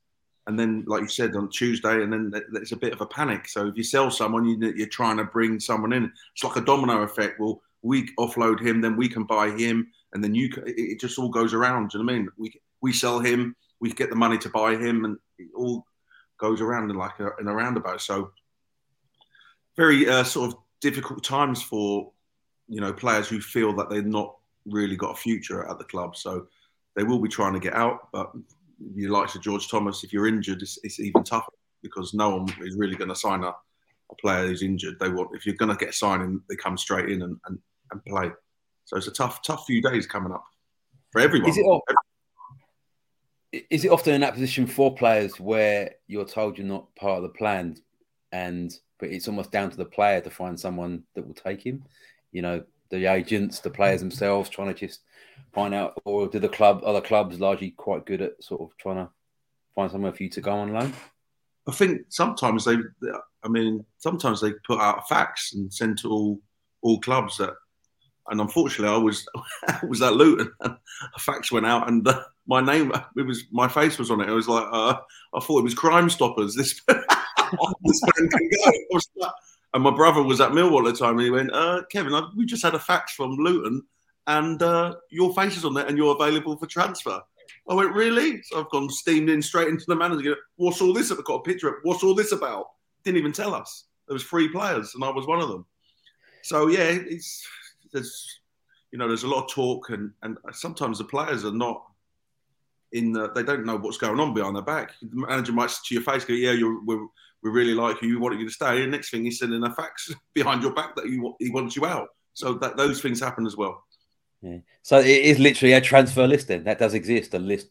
And 0.47 0.57
then, 0.57 0.85
like 0.87 1.03
you 1.03 1.09
said, 1.09 1.35
on 1.35 1.51
Tuesday, 1.51 2.05
and 2.05 2.13
then 2.13 2.33
there's 2.53 2.71
a 2.71 2.77
bit 2.77 2.93
of 2.93 3.01
a 3.01 3.07
panic. 3.07 3.49
So 3.49 3.67
if 3.67 3.77
you 3.77 3.83
sell 3.83 4.13
someone, 4.13 4.47
you, 4.47 4.73
you're 4.77 4.87
trying 4.87 5.17
to 5.17 5.25
bring 5.25 5.59
someone 5.59 5.93
in. 5.93 6.13
It's 6.35 6.45
like 6.45 6.55
a 6.55 6.61
domino 6.61 7.03
effect. 7.03 7.41
Well, 7.41 7.61
we 7.83 8.11
offload 8.17 8.61
him, 8.61 8.81
then 8.81 8.97
we 8.97 9.09
can 9.09 9.25
buy 9.25 9.51
him, 9.51 9.89
and 10.13 10.23
then 10.23 10.37
you. 10.37 10.51
It 10.65 11.01
just 11.01 11.19
all 11.19 11.31
goes 11.31 11.53
around. 11.53 11.91
Do 11.91 11.99
you 11.99 12.05
know 12.05 12.13
what 12.13 12.15
I 12.15 12.19
mean? 12.19 12.29
We 12.39 12.61
we 12.81 12.93
sell 12.93 13.19
him, 13.19 13.57
we 13.81 13.93
get 13.93 14.09
the 14.09 14.17
money 14.17 14.39
to 14.39 14.49
buy 14.51 14.77
him, 14.77 15.05
and 15.05 15.17
it 15.39 15.49
all 15.57 15.85
goes 16.39 16.61
around 16.61 16.91
in 16.91 16.97
like 16.97 17.19
a, 17.19 17.31
in 17.41 17.49
a 17.49 17.55
roundabout. 17.55 18.01
So 18.01 18.31
very 19.77 20.09
uh, 20.09 20.23
sort 20.23 20.53
of 20.53 20.59
difficult 20.81 21.25
times 21.25 21.61
for 21.61 22.13
you 22.69 22.81
know 22.81 22.93
players 22.93 23.29
who 23.29 23.41
feel 23.41 23.75
that 23.77 23.91
they've 23.91 24.05
not 24.05 24.37
really 24.67 24.97
got 24.97 25.13
a 25.13 25.21
future 25.21 25.69
at 25.69 25.79
the 25.79 25.85
club. 25.85 26.17
So 26.17 26.49
they 26.95 27.05
will 27.05 27.21
be 27.21 27.29
trying 27.29 27.55
to 27.55 27.61
get 27.61 27.75
out, 27.75 28.09
but 28.13 28.33
you 28.95 29.09
like 29.09 29.31
to 29.33 29.39
George 29.39 29.69
Thomas, 29.69 30.05
if 30.05 30.13
you're 30.13 30.27
injured, 30.27 30.63
it's, 30.63 30.79
it's 30.83 31.01
even 31.01 31.25
tougher 31.25 31.53
because 31.83 32.15
no 32.15 32.37
one 32.37 32.49
is 32.61 32.77
really 32.77 32.97
going 32.97 33.09
to 33.09 33.15
sign 33.15 33.45
a, 33.45 33.49
a, 33.49 34.15
player 34.21 34.47
who's 34.47 34.63
injured. 34.63 34.99
They 34.99 35.09
want 35.09 35.31
if 35.35 35.47
you're 35.47 35.55
going 35.55 35.77
to 35.77 35.85
get 35.85 35.95
signing, 35.95 36.41
they 36.49 36.57
come 36.57 36.77
straight 36.77 37.11
in 37.11 37.23
and, 37.23 37.39
and, 37.47 37.59
and 37.93 38.05
play. 38.05 38.31
So 38.85 38.97
it's 38.97 39.07
a 39.07 39.13
tough, 39.13 39.43
tough 39.43 39.67
few 39.67 39.83
days 39.83 40.07
coming 40.07 40.33
up 40.33 40.45
for 41.11 41.21
everyone. 41.21 41.51
Is 41.51 41.59
it, 41.59 41.67
is 43.71 43.85
it 43.85 43.91
often 43.91 44.15
in 44.15 44.21
that 44.23 44.35
position 44.35 44.67
for 44.67 44.95
players 44.95 45.41
where 45.41 45.95
you're 46.07 46.25
told 46.25 46.59
you're 46.59 46.67
not 46.67 46.95
part 46.97 47.19
of 47.19 47.23
the 47.23 47.31
plan, 47.31 47.77
and 48.33 48.77
but 48.99 49.11
it's 49.11 49.29
almost 49.29 49.53
down 49.53 49.71
to 49.71 49.77
the 49.77 49.85
player 49.85 50.21
to 50.21 50.31
find 50.31 50.59
someone 50.59 51.05
that 51.15 51.27
will 51.27 51.35
take 51.35 51.65
him? 51.65 51.85
You 52.33 52.43
know, 52.43 52.65
the 52.91 53.07
agents, 53.07 53.61
the 53.61 53.71
players 53.71 54.01
themselves, 54.01 54.49
trying 54.49 54.73
to 54.73 54.75
just 54.75 55.01
find 55.53 55.75
out, 55.75 56.01
or 56.05 56.29
do 56.29 56.39
the 56.39 56.49
club, 56.49 56.83
other 56.85 57.01
clubs 57.01 57.41
largely 57.41 57.71
quite 57.71 58.07
good 58.07 58.23
at 58.23 58.43
sort 58.43 58.61
of 58.61 58.77
trying 58.77 58.97
to 58.97 59.11
find 59.75 59.91
somewhere 59.91 60.13
for 60.13 60.23
you 60.23 60.31
to 60.31 60.41
go 60.41 60.53
on 60.53 60.73
loan? 60.73 60.93
I 61.69 61.73
think 61.73 62.03
sometimes 62.09 62.65
they, 62.65 62.77
I 63.43 63.49
mean, 63.49 63.85
sometimes 63.99 64.41
they 64.41 64.53
put 64.67 64.81
out 64.81 64.99
a 64.99 65.03
fax 65.03 65.55
and 65.55 65.73
send 65.73 65.99
to 65.99 66.11
all 66.11 66.41
all 66.83 67.01
clubs 67.01 67.39
that, 67.39 67.55
and 68.29 68.41
unfortunately, 68.41 68.95
I 68.95 68.99
was 68.99 69.27
I 69.69 69.81
was 69.87 70.03
at 70.03 70.15
Luton, 70.15 70.53
a 70.61 71.19
fax 71.19 71.51
went 71.51 71.67
out, 71.67 71.89
and 71.89 72.07
uh, 72.07 72.23
my 72.47 72.61
name, 72.61 72.93
it 73.17 73.27
was 73.27 73.45
my 73.51 73.69
face 73.69 73.99
was 73.99 74.11
on 74.11 74.21
it. 74.21 74.29
It 74.29 74.33
was 74.33 74.49
like 74.49 74.67
uh, 74.71 74.99
I 75.35 75.41
thought 75.41 75.59
it 75.59 75.65
was 75.65 75.75
Crime 75.75 76.09
Stoppers. 76.09 76.55
This 76.55 76.81
this 76.89 78.03
man 78.03 78.29
can 78.29 78.51
go. 78.65 78.73
Like, 79.17 79.33
and 79.77 79.85
my 79.85 79.95
brother 79.95 80.23
was 80.23 80.41
at 80.41 80.51
Millwall 80.51 80.89
at 80.89 80.95
the 80.95 80.99
time, 80.99 81.19
and 81.19 81.21
he 81.21 81.31
went, 81.31 81.53
uh, 81.53 81.83
"Kevin, 81.93 82.15
I, 82.15 82.29
we 82.37 82.45
just 82.45 82.65
had 82.65 82.75
a 82.75 82.81
fax 82.81 83.15
from 83.15 83.37
Luton." 83.37 83.83
and 84.27 84.63
uh, 84.63 84.95
your 85.11 85.33
face 85.35 85.57
is 85.57 85.65
on 85.65 85.75
there 85.75 85.87
and 85.87 85.97
you're 85.97 86.15
available 86.15 86.57
for 86.57 86.67
transfer. 86.67 87.21
I 87.69 87.75
went, 87.75 87.95
really? 87.95 88.43
So 88.43 88.61
I've 88.61 88.71
gone 88.71 88.91
steamed 88.91 89.31
in 89.31 89.43
straight 89.43 89.69
into 89.69 89.85
the 89.87 89.97
manager. 89.97 90.37
What's 90.57 90.81
all 90.81 90.93
this? 90.93 91.11
I've 91.11 91.25
got 91.25 91.37
a 91.37 91.43
picture 91.43 91.69
of 91.69 91.75
What's 91.83 92.03
all 92.03 92.15
this 92.15 92.33
about? 92.33 92.67
Didn't 93.05 93.19
even 93.19 93.33
tell 93.33 93.55
us. 93.55 93.85
There 94.07 94.15
was 94.15 94.25
three 94.25 94.49
players 94.49 94.95
and 94.95 95.05
I 95.05 95.11
was 95.11 95.27
one 95.27 95.41
of 95.41 95.49
them. 95.49 95.65
So 96.43 96.69
yeah, 96.69 96.91
it's 96.91 97.47
there's 97.93 98.41
you 98.93 98.99
know 98.99 99.09
there's 99.09 99.25
a 99.25 99.29
lot 99.29 99.45
of 99.45 99.51
talk 99.51 99.91
and 99.91 100.13
and 100.23 100.39
sometimes 100.53 100.99
the 100.99 101.05
players 101.05 101.45
are 101.45 101.53
not 101.53 101.85
in 102.93 103.13
the, 103.13 103.31
they 103.33 103.43
don't 103.43 103.65
know 103.65 103.77
what's 103.77 103.99
going 103.99 104.21
on 104.21 104.35
behind 104.35 104.57
their 104.57 104.63
back. 104.63 104.93
The 105.03 105.27
manager 105.27 105.53
might 105.53 105.71
to 105.71 105.95
your 105.95 106.03
face 106.03 106.25
go, 106.25 106.35
yeah, 106.35 106.53
you're 106.53 106.85
we 106.85 106.99
we 107.43 107.51
really 107.51 107.75
like 107.75 108.03
you. 108.03 108.09
We 108.09 108.17
want 108.17 108.39
you 108.39 108.47
to 108.47 108.53
stay. 108.53 108.83
And 108.83 108.91
next 108.91 109.11
thing 109.11 109.25
he's 109.25 109.39
sending 109.39 109.63
a 109.63 109.75
fax 109.75 110.13
behind 110.35 110.63
your 110.63 110.75
back 110.75 110.97
that 110.97 111.07
you, 111.09 111.35
he 111.39 111.51
wants 111.51 111.77
you 111.77 111.87
out. 111.87 112.09
So 112.35 112.55
that 112.55 112.77
those 112.77 113.01
things 113.01 113.21
happen 113.21 113.47
as 113.47 113.57
well. 113.57 113.85
Yeah. 114.43 114.59
So 114.83 114.99
it 114.99 115.07
is 115.07 115.39
literally 115.39 115.73
a 115.75 115.81
transfer 115.81 116.27
list 116.27 116.49
then. 116.49 116.65
That 116.65 116.79
does 116.79 116.95
exist, 116.95 117.35
a 117.35 117.39
list. 117.39 117.69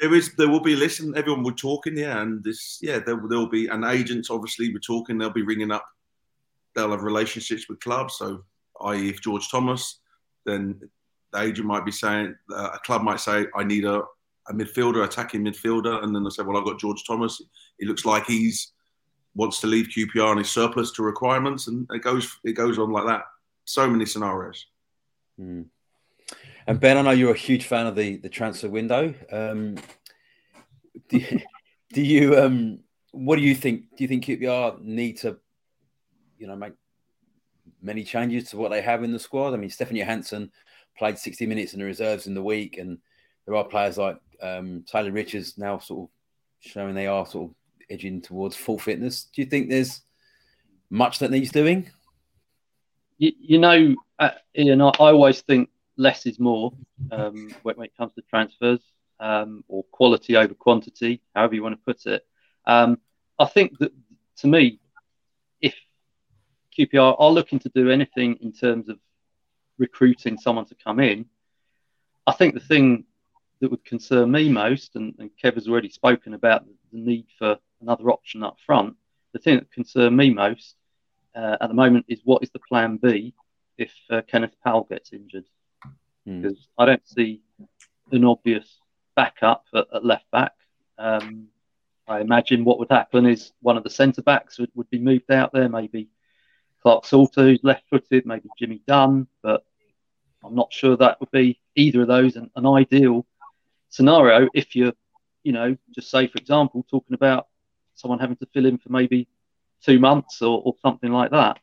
There 0.00 0.14
is, 0.14 0.34
there 0.34 0.48
will 0.48 0.60
be 0.60 0.74
a 0.74 0.76
list, 0.76 1.00
and 1.00 1.16
everyone 1.16 1.42
will 1.42 1.52
talking, 1.52 1.96
yeah. 1.96 2.20
And 2.20 2.42
this, 2.44 2.78
yeah, 2.82 2.98
there 2.98 3.16
will 3.16 3.48
be, 3.48 3.66
and 3.66 3.84
agents 3.84 4.30
obviously 4.30 4.72
we're 4.72 4.78
talking. 4.78 5.18
They'll 5.18 5.30
be 5.30 5.42
ringing 5.42 5.70
up. 5.70 5.86
They'll 6.74 6.90
have 6.90 7.02
relationships 7.02 7.68
with 7.68 7.80
clubs. 7.80 8.16
So, 8.18 8.44
i.e., 8.82 9.08
if 9.08 9.22
George 9.22 9.50
Thomas, 9.50 10.00
then 10.44 10.80
the 11.32 11.40
agent 11.40 11.66
might 11.66 11.84
be 11.84 11.92
saying, 11.92 12.34
uh, 12.54 12.70
a 12.74 12.78
club 12.80 13.02
might 13.02 13.20
say, 13.20 13.46
I 13.54 13.64
need 13.64 13.84
a, 13.84 14.02
a 14.48 14.54
midfielder, 14.54 15.04
attacking 15.04 15.44
midfielder, 15.44 16.02
and 16.02 16.14
then 16.14 16.24
they 16.24 16.30
said, 16.30 16.46
well, 16.46 16.56
I've 16.56 16.64
got 16.64 16.78
George 16.78 17.04
Thomas. 17.04 17.40
It 17.78 17.88
looks 17.88 18.04
like 18.04 18.26
he's 18.26 18.72
wants 19.34 19.60
to 19.60 19.66
leave 19.66 19.88
QPR 19.88 20.30
and 20.30 20.38
he's 20.38 20.50
surplus 20.50 20.92
to 20.92 21.02
requirements, 21.02 21.68
and 21.68 21.86
it 21.90 22.02
goes, 22.02 22.38
it 22.44 22.52
goes 22.52 22.78
on 22.78 22.90
like 22.90 23.06
that. 23.06 23.22
So 23.64 23.88
many 23.88 24.06
scenarios. 24.06 24.66
Hmm. 25.36 25.62
And 26.66 26.80
Ben, 26.80 26.96
I 26.96 27.02
know 27.02 27.10
you're 27.10 27.34
a 27.34 27.38
huge 27.38 27.66
fan 27.66 27.86
of 27.86 27.94
the 27.94 28.16
the 28.16 28.28
transfer 28.28 28.68
window. 28.68 29.14
Um, 29.30 29.76
do, 31.08 31.18
you, 31.18 31.40
do 31.92 32.02
you 32.02 32.38
um, 32.38 32.80
what 33.12 33.36
do 33.36 33.42
you 33.42 33.54
think? 33.54 33.96
Do 33.96 34.04
you 34.04 34.08
think 34.08 34.24
QPR 34.24 34.80
need 34.82 35.18
to, 35.18 35.38
you 36.38 36.46
know, 36.46 36.56
make 36.56 36.72
many 37.80 38.02
changes 38.02 38.50
to 38.50 38.56
what 38.56 38.70
they 38.70 38.82
have 38.82 39.04
in 39.04 39.12
the 39.12 39.18
squad? 39.18 39.54
I 39.54 39.58
mean, 39.58 39.70
Stefan 39.70 39.96
Johansen 39.96 40.50
played 40.98 41.18
60 41.18 41.46
minutes 41.46 41.72
in 41.72 41.78
the 41.78 41.84
reserves 41.84 42.26
in 42.26 42.34
the 42.34 42.42
week, 42.42 42.78
and 42.78 42.98
there 43.46 43.54
are 43.54 43.64
players 43.64 43.96
like 43.96 44.18
um, 44.42 44.84
Taylor 44.86 45.12
Richards 45.12 45.58
now 45.58 45.78
sort 45.78 46.08
of 46.08 46.10
showing 46.60 46.94
they 46.94 47.06
are 47.06 47.26
sort 47.26 47.50
of 47.50 47.56
edging 47.90 48.20
towards 48.20 48.56
full 48.56 48.78
fitness. 48.78 49.24
Do 49.24 49.42
you 49.42 49.46
think 49.46 49.68
there's 49.68 50.02
much 50.90 51.18
that 51.20 51.30
needs 51.30 51.50
doing? 51.50 51.90
You, 53.18 53.32
you 53.38 53.58
know, 53.58 53.94
uh, 54.18 54.30
Ian, 54.56 54.82
I, 54.82 54.88
I 54.88 55.12
always 55.12 55.40
think 55.40 55.70
less 55.96 56.26
is 56.26 56.38
more 56.38 56.72
um, 57.10 57.50
when, 57.62 57.76
when, 57.76 57.86
it 57.86 57.96
comes 57.96 58.12
to 58.14 58.22
transfers. 58.22 58.80
um, 59.20 59.64
or 59.68 59.82
quality 59.84 60.36
over 60.36 60.54
quantity, 60.54 61.22
however 61.34 61.54
you 61.54 61.62
want 61.62 61.74
to 61.74 61.84
put 61.84 62.06
it. 62.06 62.26
Um, 62.66 62.98
I 63.38 63.46
think 63.46 63.78
that 63.78 63.92
to 64.38 64.46
me, 64.46 64.80
if 65.60 65.74
QPR 66.76 67.16
are 67.18 67.30
looking 67.30 67.58
to 67.60 67.68
do 67.70 67.90
anything 67.90 68.36
in 68.40 68.52
terms 68.52 68.88
of 68.88 68.98
recruiting 69.78 70.38
someone 70.38 70.66
to 70.66 70.74
come 70.74 71.00
in, 71.00 71.26
I 72.26 72.32
think 72.32 72.54
the 72.54 72.60
thing 72.60 73.04
that 73.60 73.70
would 73.70 73.84
concern 73.84 74.30
me 74.30 74.48
most, 74.48 74.96
and, 74.96 75.14
and 75.18 75.30
Kev 75.42 75.54
has 75.54 75.68
already 75.68 75.88
spoken 75.88 76.34
about 76.34 76.64
the 76.66 76.98
need 76.98 77.26
for 77.38 77.58
another 77.80 78.10
option 78.10 78.42
up 78.42 78.58
front. 78.64 78.96
The 79.32 79.38
thing 79.38 79.56
that 79.56 79.72
concerns 79.72 80.16
me 80.16 80.30
most 80.30 80.76
uh, 81.34 81.56
at 81.60 81.68
the 81.68 81.74
moment 81.74 82.06
is 82.08 82.20
what 82.24 82.42
is 82.42 82.50
the 82.50 82.58
plan 82.58 82.96
B 82.96 83.34
if 83.78 83.92
uh, 84.10 84.22
Kenneth 84.26 84.54
Paal 84.64 84.84
gets 84.84 85.12
injured? 85.12 85.46
Hmm. 86.26 86.42
Because 86.42 86.68
I 86.78 86.86
don't 86.86 87.08
see 87.08 87.42
an 88.12 88.24
obvious 88.24 88.78
backup 89.14 89.64
at, 89.74 89.86
at 89.94 90.04
left 90.04 90.30
back. 90.30 90.52
Um, 90.98 91.48
I 92.08 92.20
imagine 92.20 92.64
what 92.64 92.78
would 92.78 92.90
happen 92.90 93.26
is 93.26 93.52
one 93.60 93.76
of 93.76 93.82
the 93.82 93.90
centre 93.90 94.22
backs 94.22 94.58
would, 94.58 94.70
would 94.74 94.88
be 94.90 94.98
moved 94.98 95.30
out 95.30 95.52
there, 95.52 95.68
maybe 95.68 96.08
Clarke-Salter, 96.82 97.42
who's 97.42 97.64
left 97.64 97.82
footed, 97.90 98.26
maybe 98.26 98.48
Jimmy 98.58 98.80
Dunne, 98.86 99.26
but 99.42 99.64
I'm 100.44 100.54
not 100.54 100.72
sure 100.72 100.96
that 100.96 101.18
would 101.18 101.32
be 101.32 101.60
either 101.74 102.02
of 102.02 102.08
those 102.08 102.36
an, 102.36 102.50
an 102.54 102.66
ideal 102.66 103.26
scenario 103.96 104.48
if 104.54 104.76
you're, 104.76 104.92
you 105.42 105.52
know, 105.52 105.76
just 105.94 106.10
say, 106.10 106.26
for 106.26 106.38
example, 106.38 106.84
talking 106.90 107.14
about 107.14 107.46
someone 107.94 108.18
having 108.18 108.36
to 108.36 108.46
fill 108.52 108.66
in 108.66 108.78
for 108.78 108.90
maybe 108.90 109.26
two 109.82 109.98
months 109.98 110.42
or, 110.42 110.60
or 110.64 110.74
something 110.82 111.10
like 111.10 111.30
that. 111.30 111.58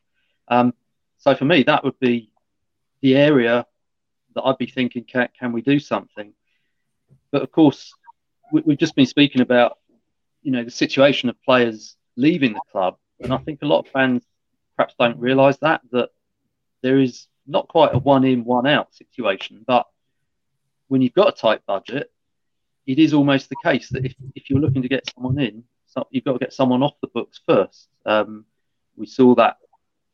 Um, 0.48 0.74
so 1.18 1.34
for 1.34 1.44
me, 1.44 1.62
that 1.64 1.84
would 1.84 1.98
be 2.00 2.30
the 3.00 3.16
area 3.16 3.66
that 4.34 4.42
I'd 4.42 4.58
be 4.58 4.66
thinking, 4.66 5.04
can, 5.04 5.28
can 5.38 5.52
we 5.52 5.62
do 5.62 5.78
something? 5.78 6.32
But 7.30 7.42
of 7.42 7.52
course, 7.52 7.92
we, 8.52 8.62
we've 8.66 8.78
just 8.78 8.96
been 8.96 9.06
speaking 9.06 9.42
about, 9.42 9.78
you 10.42 10.50
know, 10.50 10.64
the 10.64 10.70
situation 10.70 11.28
of 11.28 11.40
players 11.42 11.96
leaving 12.16 12.54
the 12.54 12.60
club. 12.72 12.96
And 13.20 13.32
I 13.32 13.38
think 13.38 13.62
a 13.62 13.66
lot 13.66 13.80
of 13.80 13.92
fans 13.92 14.24
perhaps 14.76 14.94
don't 14.98 15.18
realise 15.18 15.56
that, 15.58 15.82
that 15.92 16.10
there 16.82 16.98
is 17.00 17.28
not 17.46 17.68
quite 17.68 17.94
a 17.94 17.98
one 17.98 18.24
in, 18.24 18.44
one 18.44 18.66
out 18.66 18.94
situation. 18.94 19.62
But 19.66 19.86
when 20.88 21.00
you've 21.00 21.14
got 21.14 21.28
a 21.28 21.40
tight 21.40 21.64
budget, 21.66 22.10
it 22.86 22.98
is 22.98 23.14
almost 23.14 23.48
the 23.48 23.56
case 23.64 23.88
that 23.90 24.04
if, 24.04 24.14
if 24.34 24.50
you're 24.50 24.60
looking 24.60 24.82
to 24.82 24.88
get 24.88 25.10
someone 25.14 25.38
in, 25.38 25.64
so 25.86 26.06
you've 26.10 26.24
got 26.24 26.34
to 26.34 26.38
get 26.38 26.52
someone 26.52 26.82
off 26.82 26.94
the 27.00 27.08
books 27.08 27.40
first. 27.46 27.88
Um, 28.04 28.44
we 28.96 29.06
saw 29.06 29.34
that, 29.36 29.58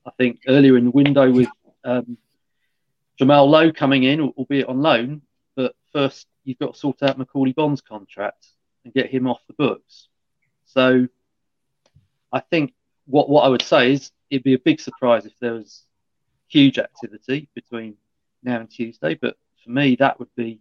I 0.07 0.11
think, 0.19 0.41
earlier 0.47 0.77
in 0.77 0.85
the 0.85 0.91
window 0.91 1.31
with 1.31 1.49
um, 1.85 2.19
Jamal 3.19 3.49
Lowe 3.49 3.73
coming 3.73 4.05
in, 4.05 4.21
albeit 4.21 4.69
on 4.69 4.81
loan. 4.83 5.23
But 5.57 5.75
first, 5.93 6.27
you've 6.45 6.59
got 6.59 6.75
to 6.75 6.79
sort 6.79 7.03
out 7.03 7.19
Macauley 7.19 7.55
Bonne's 7.55 7.81
contract 7.81 8.47
and 8.85 8.95
get 8.95 9.11
him 9.11 9.27
off 9.27 9.41
the 9.47 9.55
books. 9.55 10.09
So 10.67 11.09
I 12.33 12.41
think 12.41 12.75
what, 13.07 13.29
what 13.29 13.43
I 13.43 13.49
would 13.49 13.63
say 13.63 13.93
is 13.93 14.13
it'd 14.31 14.45
be 14.45 14.55
a 14.55 14.59
big 14.59 14.81
surprise 14.81 15.27
if 15.27 15.33
there 15.41 15.55
was 15.55 15.83
huge 16.49 16.79
activity 16.79 17.49
between 17.55 17.97
now 18.43 18.61
and 18.61 18.71
Tuesday. 18.71 19.15
But 19.15 19.37
for 19.65 19.71
me, 19.71 19.97
that 19.97 20.19
would 20.19 20.35
be 20.37 20.61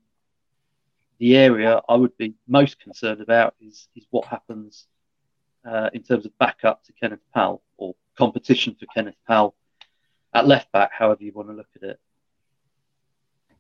the 1.19 1.35
area 1.35 1.81
I 1.88 1.95
would 1.95 2.17
be 2.17 2.35
most 2.47 2.79
concerned 2.79 3.21
about 3.21 3.55
is, 3.61 3.88
is 3.95 4.05
what 4.09 4.25
happens 4.25 4.85
uh, 5.69 5.89
in 5.93 6.01
terms 6.01 6.25
of 6.25 6.38
backup 6.38 6.83
to 6.85 6.93
Kenneth 6.93 7.19
Paal 7.33 7.61
or 7.77 7.95
competition 8.17 8.75
for 8.79 8.85
Kenneth 8.93 9.17
Paal 9.27 9.53
at 10.33 10.47
left 10.47 10.71
back, 10.71 10.91
however 10.93 11.23
you 11.23 11.33
want 11.33 11.49
to 11.49 11.53
look 11.53 11.67
at 11.75 11.83
it. 11.83 11.99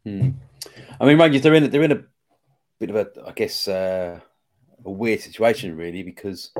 Hmm. 0.05 0.29
I 0.99 1.05
mean, 1.05 1.33
you, 1.33 1.39
they're 1.39 1.53
in 1.53 1.69
they're 1.69 1.83
in 1.83 1.91
a 1.91 2.03
bit 2.79 2.89
of 2.89 2.95
a, 2.95 3.07
I 3.27 3.31
guess, 3.33 3.67
uh, 3.67 4.19
a 4.85 4.89
weird 4.89 5.19
situation 5.19 5.75
really 5.75 6.03
because 6.03 6.51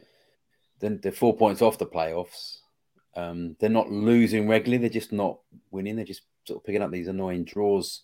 then 0.79 0.99
they're 1.01 1.11
four 1.11 1.35
points 1.35 1.61
off 1.61 1.77
the 1.77 1.85
playoffs. 1.85 2.57
Um, 3.15 3.55
they're 3.59 3.69
not 3.69 3.89
losing 3.89 4.47
regularly; 4.47 4.77
they're 4.77 4.89
just 4.89 5.13
not 5.13 5.39
winning. 5.71 5.95
They're 5.95 6.05
just 6.05 6.23
sort 6.45 6.59
of 6.59 6.65
picking 6.65 6.81
up 6.81 6.91
these 6.91 7.07
annoying 7.07 7.45
draws. 7.45 8.01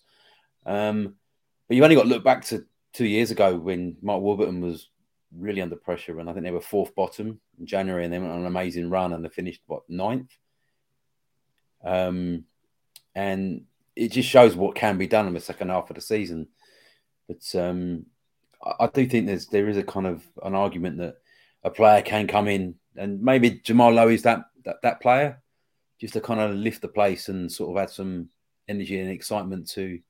Um, 0.64 1.16
but 1.68 1.74
you've 1.74 1.84
only 1.84 1.96
got 1.96 2.04
to 2.04 2.08
look 2.08 2.24
back 2.24 2.44
to 2.46 2.64
two 2.96 3.06
years 3.06 3.30
ago 3.30 3.54
when 3.54 3.94
Mark 4.00 4.22
Warburton 4.22 4.62
was 4.62 4.88
really 5.36 5.60
under 5.60 5.76
pressure, 5.76 6.18
and 6.18 6.30
I 6.30 6.32
think 6.32 6.44
they 6.44 6.50
were 6.50 6.62
fourth 6.62 6.94
bottom 6.94 7.38
in 7.60 7.66
January, 7.66 8.04
and 8.04 8.12
they 8.12 8.18
went 8.18 8.32
on 8.32 8.40
an 8.40 8.46
amazing 8.46 8.88
run, 8.88 9.12
and 9.12 9.22
they 9.22 9.28
finished 9.28 9.60
what 9.66 9.82
ninth. 9.88 10.34
Um, 11.84 12.44
and 13.14 13.64
it 13.94 14.12
just 14.12 14.30
shows 14.30 14.56
what 14.56 14.74
can 14.74 14.96
be 14.96 15.06
done 15.06 15.26
in 15.26 15.34
the 15.34 15.40
second 15.40 15.68
half 15.68 15.90
of 15.90 15.96
the 15.96 16.00
season. 16.00 16.48
But 17.28 17.54
um, 17.54 18.06
I, 18.64 18.84
I 18.84 18.86
do 18.86 19.06
think 19.06 19.26
there's 19.26 19.46
there 19.46 19.68
is 19.68 19.76
a 19.76 19.82
kind 19.82 20.06
of 20.06 20.26
an 20.42 20.54
argument 20.54 20.96
that 20.98 21.16
a 21.64 21.70
player 21.70 22.00
can 22.00 22.26
come 22.26 22.48
in, 22.48 22.76
and 22.96 23.20
maybe 23.20 23.60
Jamal 23.62 23.92
Lowe 23.92 24.08
is 24.08 24.22
that 24.22 24.44
that, 24.64 24.76
that 24.82 25.02
player, 25.02 25.42
just 26.00 26.14
to 26.14 26.22
kind 26.22 26.40
of 26.40 26.54
lift 26.54 26.80
the 26.80 26.88
place 26.88 27.28
and 27.28 27.52
sort 27.52 27.76
of 27.76 27.82
add 27.82 27.90
some 27.90 28.30
energy 28.68 28.98
and 28.98 29.10
excitement 29.10 29.68
to 29.68 30.00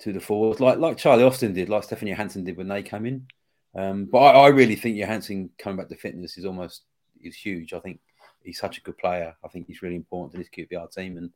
to 0.00 0.12
the 0.12 0.20
forwards, 0.20 0.60
like 0.60 0.78
like 0.78 0.96
Charlie 0.96 1.24
Austin 1.24 1.52
did, 1.52 1.68
like 1.68 1.84
Stefan 1.84 2.08
Johansen 2.08 2.44
did 2.44 2.56
when 2.56 2.68
they 2.68 2.82
came 2.82 3.06
in. 3.06 3.26
Um, 3.74 4.06
but 4.06 4.18
I, 4.18 4.46
I, 4.46 4.48
really 4.48 4.74
think 4.74 4.96
Johansen 4.96 5.50
coming 5.56 5.76
back 5.76 5.88
to 5.88 5.96
fitness 5.96 6.36
is 6.36 6.44
almost 6.44 6.82
is 7.22 7.36
huge. 7.36 7.72
I 7.72 7.78
think 7.78 8.00
he's 8.42 8.58
such 8.58 8.78
a 8.78 8.80
good 8.80 8.98
player. 8.98 9.36
I 9.44 9.48
think 9.48 9.66
he's 9.66 9.82
really 9.82 9.94
important 9.94 10.32
to 10.32 10.38
this 10.38 10.48
QPR 10.48 10.92
team, 10.92 11.16
and 11.16 11.30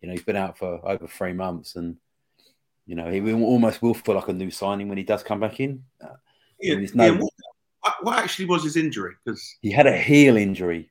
you 0.00 0.08
know 0.08 0.12
he's 0.12 0.22
been 0.22 0.36
out 0.36 0.56
for 0.56 0.86
over 0.88 1.08
three 1.08 1.32
months, 1.32 1.76
and 1.76 1.96
you 2.86 2.94
know 2.94 3.10
he 3.10 3.20
will, 3.20 3.42
almost 3.42 3.82
will 3.82 3.94
feel 3.94 4.14
like 4.14 4.28
a 4.28 4.32
new 4.32 4.50
signing 4.50 4.88
when 4.88 4.98
he 4.98 5.04
does 5.04 5.22
come 5.22 5.40
back 5.40 5.58
in. 5.58 5.82
Uh, 6.00 6.14
yeah, 6.60 6.76
no, 6.94 7.04
yeah 7.04 7.18
what, 7.18 7.32
what, 8.02 8.18
actually 8.18 8.46
was 8.46 8.62
his 8.62 8.76
injury? 8.76 9.14
Because 9.24 9.56
he 9.60 9.70
had 9.70 9.86
a 9.86 9.96
heel 9.96 10.36
injury. 10.36 10.90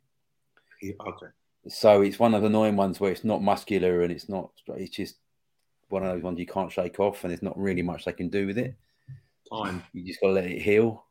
okay. 0.84 1.28
So 1.70 2.02
it's 2.02 2.20
one 2.20 2.34
of 2.34 2.42
the 2.42 2.48
annoying 2.48 2.76
ones 2.76 3.00
where 3.00 3.12
it's 3.12 3.24
not 3.24 3.42
muscular 3.42 4.02
and 4.02 4.12
it's 4.12 4.28
not. 4.28 4.52
It's 4.68 4.96
just 4.96 5.16
one 5.94 6.04
of 6.04 6.14
those 6.14 6.24
ones 6.24 6.40
you 6.40 6.46
can't 6.46 6.72
shake 6.72 7.00
off, 7.00 7.24
and 7.24 7.32
there's 7.32 7.44
not 7.44 7.58
really 7.58 7.82
much 7.82 8.04
they 8.04 8.14
can 8.14 8.30
do 8.30 8.48
with 8.48 8.58
it. 8.58 8.76
Time. 9.50 9.84
You 9.94 10.04
just 10.04 10.20
got 10.20 10.28
to 10.28 10.34
let 10.34 10.46
it 10.46 10.62
heal. 10.62 11.06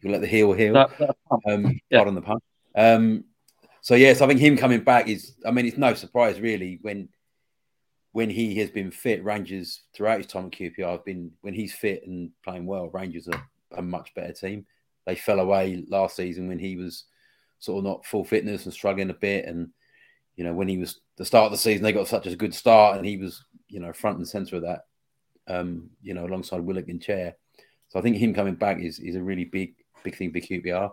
You 0.00 0.10
let 0.10 0.22
the 0.22 0.26
heel 0.26 0.52
heal. 0.52 0.74
That, 0.74 0.98
that, 0.98 1.16
um, 1.48 1.78
yeah. 1.90 1.98
Pardon 1.98 2.14
the 2.14 2.22
pun. 2.22 2.38
Um, 2.74 3.24
so 3.82 3.94
yes, 3.94 4.20
I 4.20 4.26
think 4.26 4.40
him 4.40 4.56
coming 4.56 4.80
back 4.80 5.08
is. 5.08 5.34
I 5.46 5.50
mean, 5.50 5.66
it's 5.66 5.76
no 5.76 5.94
surprise 5.94 6.40
really 6.40 6.78
when 6.82 7.08
when 8.12 8.30
he 8.30 8.56
has 8.56 8.70
been 8.70 8.90
fit. 8.90 9.22
Rangers 9.22 9.82
throughout 9.94 10.18
his 10.18 10.26
time 10.26 10.46
at 10.46 10.52
QPR 10.52 10.90
have 10.90 11.04
been 11.04 11.30
when 11.42 11.54
he's 11.54 11.74
fit 11.74 12.06
and 12.06 12.30
playing 12.42 12.66
well. 12.66 12.88
Rangers 12.88 13.28
are 13.28 13.48
a 13.76 13.82
much 13.82 14.14
better 14.14 14.32
team. 14.32 14.66
They 15.06 15.14
fell 15.14 15.40
away 15.40 15.84
last 15.88 16.16
season 16.16 16.48
when 16.48 16.58
he 16.58 16.76
was 16.76 17.04
sort 17.58 17.78
of 17.78 17.84
not 17.84 18.06
full 18.06 18.24
fitness 18.24 18.64
and 18.64 18.72
struggling 18.72 19.10
a 19.10 19.14
bit. 19.14 19.44
And 19.44 19.70
you 20.36 20.44
know, 20.44 20.52
when 20.52 20.68
he 20.68 20.78
was 20.78 21.00
the 21.16 21.24
start 21.24 21.46
of 21.46 21.52
the 21.52 21.58
season, 21.58 21.82
they 21.82 21.92
got 21.92 22.08
such 22.08 22.26
a 22.26 22.36
good 22.36 22.54
start, 22.54 22.96
and 22.96 23.06
he 23.06 23.16
was 23.16 23.44
you 23.68 23.80
know 23.80 23.92
front 23.92 24.18
and 24.18 24.28
center 24.28 24.56
of 24.56 24.62
that. 24.62 24.86
Um, 25.48 25.90
you 26.02 26.14
know, 26.14 26.26
alongside 26.26 26.60
Willock 26.60 26.88
and 26.88 27.02
Chair. 27.02 27.36
So 27.88 27.98
I 27.98 28.02
think 28.02 28.16
him 28.16 28.34
coming 28.34 28.54
back 28.54 28.78
is 28.80 28.98
is 28.98 29.16
a 29.16 29.22
really 29.22 29.44
big 29.44 29.74
big 30.02 30.16
thing 30.16 30.32
for 30.32 30.40
QPR. 30.40 30.90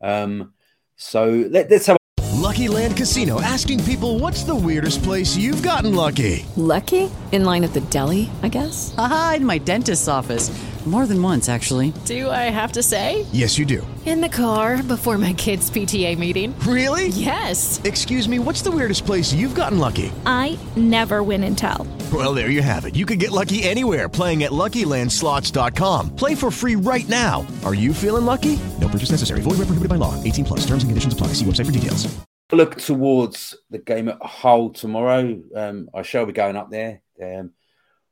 Um, 0.00 0.54
so 0.96 1.46
let, 1.50 1.70
us 1.72 1.86
have. 1.86 1.96
Lucky 2.32 2.68
Land 2.68 2.96
Casino 2.96 3.40
asking 3.40 3.82
people, 3.84 4.18
"What's 4.18 4.42
the 4.44 4.54
weirdest 4.54 5.02
place 5.02 5.36
you've 5.36 5.62
gotten 5.62 5.94
lucky?" 5.94 6.44
Lucky 6.56 7.10
in 7.32 7.44
line 7.44 7.64
at 7.64 7.72
the 7.72 7.80
deli, 7.82 8.30
I 8.42 8.48
guess. 8.48 8.94
Aha, 8.98 9.34
in 9.36 9.46
my 9.46 9.58
dentist's 9.58 10.08
office. 10.08 10.50
More 10.84 11.06
than 11.06 11.22
once, 11.22 11.48
actually. 11.48 11.94
Do 12.04 12.28
I 12.28 12.50
have 12.50 12.72
to 12.72 12.82
say? 12.82 13.24
Yes, 13.32 13.56
you 13.56 13.64
do. 13.64 13.86
In 14.04 14.20
the 14.20 14.28
car 14.28 14.82
before 14.82 15.16
my 15.16 15.32
kids' 15.32 15.70
PTA 15.70 16.18
meeting. 16.18 16.54
Really? 16.60 17.08
Yes. 17.08 17.80
Excuse 17.84 18.28
me, 18.28 18.38
what's 18.38 18.60
the 18.60 18.70
weirdest 18.70 19.06
place 19.06 19.32
you've 19.32 19.54
gotten 19.54 19.78
lucky? 19.78 20.12
I 20.26 20.58
never 20.76 21.22
win 21.22 21.42
and 21.42 21.56
tell. 21.56 21.86
Well, 22.12 22.34
there 22.34 22.50
you 22.50 22.60
have 22.60 22.84
it. 22.84 22.94
You 22.94 23.06
can 23.06 23.18
get 23.18 23.30
lucky 23.32 23.62
anywhere 23.64 24.10
playing 24.10 24.42
at 24.44 24.52
LuckyLandSlots.com. 24.52 26.14
Play 26.16 26.34
for 26.34 26.50
free 26.50 26.76
right 26.76 27.08
now. 27.08 27.46
Are 27.64 27.74
you 27.74 27.94
feeling 27.94 28.26
lucky? 28.26 28.60
No 28.78 28.88
purchase 28.88 29.10
necessary. 29.10 29.40
Void 29.40 29.52
where 29.56 29.64
prohibited 29.68 29.88
by 29.88 29.96
law. 29.96 30.22
18 30.22 30.44
plus. 30.44 30.60
Terms 30.66 30.84
and 30.84 30.90
conditions 30.90 31.14
apply. 31.14 31.28
See 31.28 31.46
website 31.46 31.64
for 31.66 31.72
details. 31.72 32.14
Look 32.52 32.76
towards 32.76 33.56
the 33.70 33.78
game 33.78 34.10
at 34.10 34.22
Hull 34.22 34.70
tomorrow. 34.70 35.40
Um, 35.56 35.88
I 35.94 36.02
shall 36.02 36.26
be 36.26 36.34
going 36.34 36.56
up 36.56 36.70
there. 36.70 37.00
Um, 37.20 37.52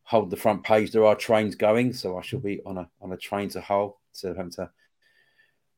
hold 0.04 0.30
the 0.30 0.36
front 0.36 0.62
page. 0.64 0.90
There 0.90 1.04
are 1.04 1.14
trains 1.14 1.54
going, 1.54 1.92
so 1.92 2.18
I 2.18 2.22
shall 2.22 2.40
be 2.40 2.60
on 2.66 2.78
a 2.78 2.88
on 3.00 3.12
a 3.12 3.16
train 3.16 3.48
to 3.50 3.60
Hull 3.60 4.00
to 4.20 4.28
having 4.28 4.52
to 4.52 4.70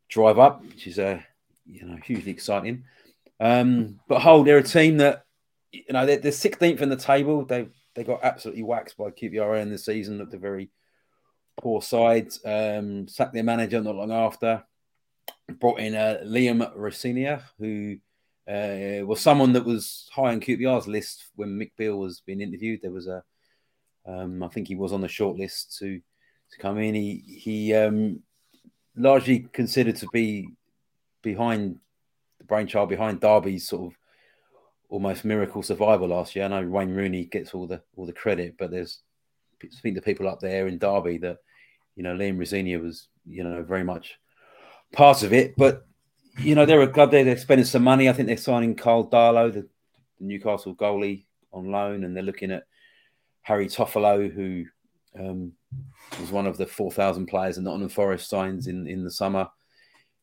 drive 0.08 0.38
up, 0.38 0.64
which 0.64 0.86
is 0.86 0.98
a 0.98 1.06
uh, 1.06 1.20
you 1.66 1.84
know 1.84 1.96
hugely 1.96 2.32
exciting. 2.32 2.84
Um, 3.40 4.00
but 4.08 4.20
Hull, 4.20 4.44
they're 4.44 4.58
a 4.58 4.62
team 4.62 4.98
that 4.98 5.24
you 5.72 5.84
know 5.90 6.06
they're, 6.06 6.18
they're 6.18 6.32
16th 6.32 6.80
in 6.80 6.88
the 6.88 6.96
table. 6.96 7.44
They 7.44 7.68
they 7.94 8.04
got 8.04 8.20
absolutely 8.22 8.62
waxed 8.62 8.96
by 8.96 9.10
QPR 9.10 9.60
in 9.60 9.70
the 9.70 9.78
season. 9.78 10.18
Looked 10.18 10.34
a 10.34 10.38
very 10.38 10.70
poor 11.56 11.82
side. 11.82 12.32
Um, 12.44 13.08
sacked 13.08 13.34
their 13.34 13.44
manager 13.44 13.80
not 13.80 13.96
long 13.96 14.12
after. 14.12 14.64
Brought 15.60 15.80
in 15.80 15.94
uh, 15.94 16.20
Liam 16.24 16.70
Rosenior, 16.74 17.42
who 17.58 17.96
uh, 18.48 19.04
was 19.04 19.20
someone 19.20 19.52
that 19.52 19.64
was 19.64 20.08
high 20.12 20.32
on 20.32 20.40
QPR's 20.40 20.86
list 20.86 21.26
when 21.36 21.58
Mick 21.58 21.72
Beale 21.76 21.98
was 21.98 22.20
being 22.20 22.40
interviewed. 22.40 22.80
There 22.82 22.90
was 22.90 23.06
a 23.06 23.22
um, 24.06 24.42
I 24.42 24.48
think 24.48 24.68
he 24.68 24.74
was 24.74 24.92
on 24.92 25.00
the 25.00 25.08
shortlist 25.08 25.78
to 25.78 26.00
to 26.50 26.58
come 26.58 26.78
in. 26.78 26.94
He 26.94 27.24
he 27.26 27.74
um, 27.74 28.20
largely 28.96 29.40
considered 29.52 29.96
to 29.96 30.08
be 30.12 30.48
behind 31.22 31.78
the 32.38 32.44
brainchild 32.44 32.88
behind 32.88 33.20
Derby's 33.20 33.66
sort 33.66 33.92
of 33.92 33.98
almost 34.88 35.24
miracle 35.24 35.62
survival 35.62 36.08
last 36.08 36.36
year. 36.36 36.44
I 36.44 36.48
know 36.48 36.68
Wayne 36.68 36.94
Rooney 36.94 37.24
gets 37.24 37.54
all 37.54 37.66
the 37.66 37.82
all 37.96 38.06
the 38.06 38.12
credit, 38.12 38.56
but 38.58 38.70
there's 38.70 39.00
I 39.62 39.66
think 39.80 39.94
the 39.94 40.02
people 40.02 40.28
up 40.28 40.40
there 40.40 40.66
in 40.66 40.78
Derby 40.78 41.18
that 41.18 41.38
you 41.96 42.02
know 42.02 42.14
Liam 42.14 42.38
Rosenior 42.38 42.80
was 42.80 43.08
you 43.26 43.44
know 43.44 43.62
very 43.62 43.84
much 43.84 44.18
part 44.92 45.22
of 45.22 45.32
it. 45.32 45.54
But 45.56 45.86
you 46.38 46.54
know 46.54 46.66
they're 46.66 46.82
a 46.82 46.88
club 46.88 47.10
there. 47.10 47.24
They're 47.24 47.38
spending 47.38 47.64
some 47.64 47.84
money. 47.84 48.08
I 48.08 48.12
think 48.12 48.28
they're 48.28 48.36
signing 48.36 48.74
Karl 48.74 49.08
Darlow, 49.08 49.52
the 49.52 49.66
Newcastle 50.20 50.74
goalie, 50.74 51.24
on 51.52 51.70
loan, 51.70 52.04
and 52.04 52.14
they're 52.14 52.22
looking 52.22 52.50
at 52.50 52.64
Harry 53.44 53.66
Toffolo, 53.66 54.30
who 54.30 54.64
um, 55.18 55.52
was 56.20 56.32
one 56.32 56.46
of 56.46 56.56
the 56.56 56.66
four 56.66 56.90
thousand 56.90 57.26
players 57.26 57.56
that 57.56 57.62
Nottingham 57.62 57.88
Forest 57.88 58.28
signs 58.28 58.66
in 58.66 58.86
in 58.86 59.04
the 59.04 59.10
summer. 59.10 59.48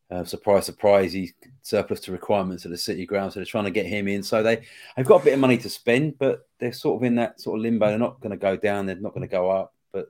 Uh, 0.10 0.26
surprise, 0.26 0.66
surprise, 0.66 1.14
he's 1.14 1.34
surplus 1.62 2.02
to 2.02 2.12
requirements 2.12 2.66
at 2.66 2.72
the 2.72 2.78
City 2.78 3.06
ground, 3.06 3.32
so 3.32 3.40
they're 3.40 3.46
trying 3.46 3.64
to 3.64 3.72
get 3.72 3.86
him 3.86 4.10
in. 4.10 4.22
So 4.22 4.44
they 4.44 4.62
they've 4.98 5.06
got 5.06 5.22
a 5.22 5.24
bit 5.24 5.34
of 5.36 5.40
money 5.40 5.58
to 5.60 5.70
spend, 5.70 6.20
but 6.20 6.48
they're 6.60 6.74
sort 6.74 7.00
of 7.00 7.06
in 7.06 7.16
that 7.16 7.40
sort 7.40 7.58
of 7.58 7.62
limbo. 7.62 7.88
They're 7.88 7.98
not 7.98 8.20
going 8.20 8.32
to 8.32 8.38
go 8.38 8.58
down, 8.58 8.86
they're 8.86 8.98
not 8.98 9.14
going 9.14 9.28
to 9.28 9.32
go 9.32 9.50
up, 9.50 9.74
but 9.94 10.10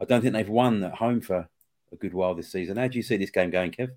I 0.00 0.06
don't 0.06 0.22
think 0.22 0.32
they've 0.32 0.48
won 0.48 0.82
at 0.82 0.94
home 0.94 1.20
for 1.20 1.48
a 1.92 1.96
good 1.96 2.14
while 2.14 2.34
this 2.34 2.50
season. 2.50 2.78
How 2.78 2.88
do 2.88 2.96
you 2.96 3.02
see 3.02 3.16
this 3.16 3.30
game 3.30 3.50
going, 3.50 3.70
Kev? 3.70 3.90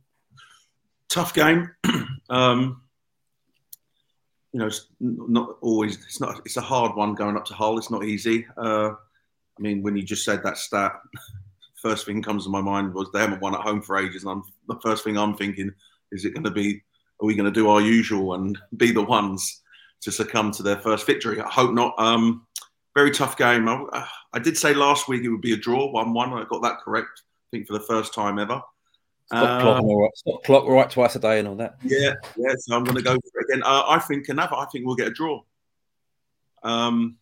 Tough 1.10 1.34
game. 1.34 1.72
um, 2.30 2.84
you 4.54 4.60
know, 4.60 4.68
it's 4.68 4.88
not 5.00 5.58
always. 5.62 5.96
It's 6.04 6.20
not. 6.20 6.42
It's 6.46 6.58
a 6.58 6.62
hard 6.62 6.96
one 6.96 7.16
going 7.16 7.38
up 7.38 7.46
to 7.46 7.54
Hull. 7.54 7.78
It's 7.78 7.92
not 7.92 8.04
easy. 8.04 8.46
Uh, 8.58 8.92
I 8.92 9.62
mean, 9.62 9.82
when 9.82 9.96
you 9.96 10.04
just 10.04 10.26
said 10.26 10.44
that 10.44 10.58
stat, 10.58 10.94
first 11.82 12.06
thing 12.06 12.22
comes 12.22 12.44
to 12.44 12.50
my 12.50 12.62
mind 12.62 12.94
was 12.94 13.10
they 13.12 13.20
haven't 13.20 13.42
won 13.42 13.56
at 13.56 13.62
home 13.62 13.82
for 13.82 13.98
ages, 13.98 14.24
and 14.24 14.32
I'm, 14.32 14.44
the 14.68 14.80
first 14.82 15.04
thing 15.04 15.18
I'm 15.18 15.36
thinking 15.36 15.72
is 16.12 16.26
it 16.26 16.34
going 16.34 16.44
to 16.44 16.52
be, 16.52 16.82
are 17.22 17.26
we 17.26 17.36
going 17.36 17.52
to 17.52 17.60
do 17.60 17.70
our 17.70 17.82
usual 17.82 18.34
and 18.34 18.58
be 18.78 18.92
the 18.92 19.02
ones 19.02 19.62
to 20.02 20.12
succumb 20.12 20.52
to 20.52 20.64
their 20.64 20.80
first 20.80 21.06
victory? 21.06 21.40
I 21.40 21.50
hope 21.50 21.74
not. 21.74 21.94
Um, 21.98 22.46
very 22.94 23.12
tough 23.12 23.38
game. 23.38 23.70
I, 23.70 24.08
I, 24.34 24.40
did 24.40 24.58
say 24.58 24.74
last 24.74 25.08
week 25.08 25.24
it 25.24 25.30
would 25.30 25.40
be 25.40 25.54
a 25.54 25.58
draw, 25.58 25.90
one-one. 25.92 26.34
I 26.34 26.44
got 26.50 26.62
that 26.64 26.80
correct. 26.84 27.22
I 27.24 27.48
think 27.56 27.68
for 27.68 27.74
the 27.74 27.86
first 27.86 28.14
time 28.14 28.38
ever. 28.38 28.62
Stop, 29.32 29.62
clock, 29.62 29.82
all 29.82 30.02
right. 30.02 30.12
Stop 30.16 30.44
clock 30.44 30.68
right 30.68 30.90
twice 30.90 31.16
a 31.16 31.20
day 31.20 31.40
and 31.40 31.48
all 31.48 31.56
that. 31.56 31.78
Yeah, 31.84 32.16
yeah. 32.36 32.54
So 32.58 32.76
I'm 32.76 32.84
going 32.84 32.98
to 32.98 33.02
go 33.02 33.14
for 33.14 33.40
it 33.40 33.46
again. 33.50 33.64
Uh, 33.64 33.84
I 33.88 33.98
think 34.00 34.28
another. 34.28 34.58
I 34.58 34.66
think 34.66 34.86
we'll 34.86 34.98
get 34.98 35.08
a 35.08 35.12
draw. 35.12 35.42
Um, 36.64 37.18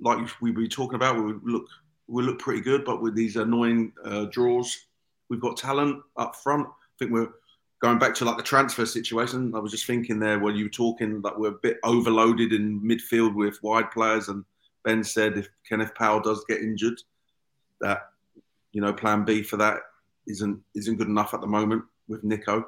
like 0.00 0.18
we 0.40 0.50
were 0.50 0.66
talking 0.66 0.96
about, 0.96 1.24
we 1.24 1.34
look 1.44 1.66
we 2.08 2.24
look 2.24 2.40
pretty 2.40 2.60
good, 2.60 2.84
but 2.84 3.00
with 3.00 3.14
these 3.14 3.36
annoying 3.36 3.92
uh, 4.04 4.24
draws, 4.24 4.76
we've 5.28 5.40
got 5.40 5.56
talent 5.56 6.02
up 6.16 6.34
front. 6.34 6.66
I 6.66 6.94
think 6.98 7.12
we're 7.12 7.30
going 7.80 8.00
back 8.00 8.16
to 8.16 8.24
like 8.24 8.36
the 8.36 8.42
transfer 8.42 8.84
situation. 8.84 9.54
I 9.54 9.60
was 9.60 9.70
just 9.70 9.86
thinking 9.86 10.18
there 10.18 10.40
when 10.40 10.56
you 10.56 10.64
were 10.64 10.70
talking 10.70 11.22
that 11.22 11.38
we're 11.38 11.50
a 11.50 11.58
bit 11.62 11.78
overloaded 11.84 12.52
in 12.52 12.80
midfield 12.80 13.36
with 13.36 13.62
wide 13.62 13.92
players, 13.92 14.28
and 14.28 14.44
Ben 14.82 15.04
said 15.04 15.38
if 15.38 15.48
Kenneth 15.68 15.94
Paal 15.94 16.20
does 16.20 16.44
get 16.48 16.62
injured, 16.62 17.00
that 17.80 18.10
you 18.72 18.80
know 18.80 18.92
Plan 18.92 19.24
B 19.24 19.44
for 19.44 19.56
that 19.58 19.78
isn't 20.26 20.60
isn't 20.74 20.96
good 20.96 21.08
enough 21.08 21.34
at 21.34 21.40
the 21.40 21.46
moment 21.46 21.82
with 22.08 22.24
Nico. 22.24 22.66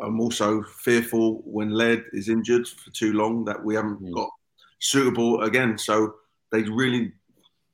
I'm 0.00 0.20
also 0.20 0.62
fearful 0.62 1.42
when 1.44 1.70
Laird 1.70 2.04
is 2.12 2.28
injured 2.28 2.66
for 2.66 2.90
too 2.90 3.12
long 3.12 3.44
that 3.44 3.62
we 3.62 3.74
haven't 3.74 4.02
mm. 4.02 4.12
got 4.12 4.28
suitable 4.80 5.42
again. 5.42 5.78
So 5.78 6.14
they 6.50 6.62
really 6.62 7.12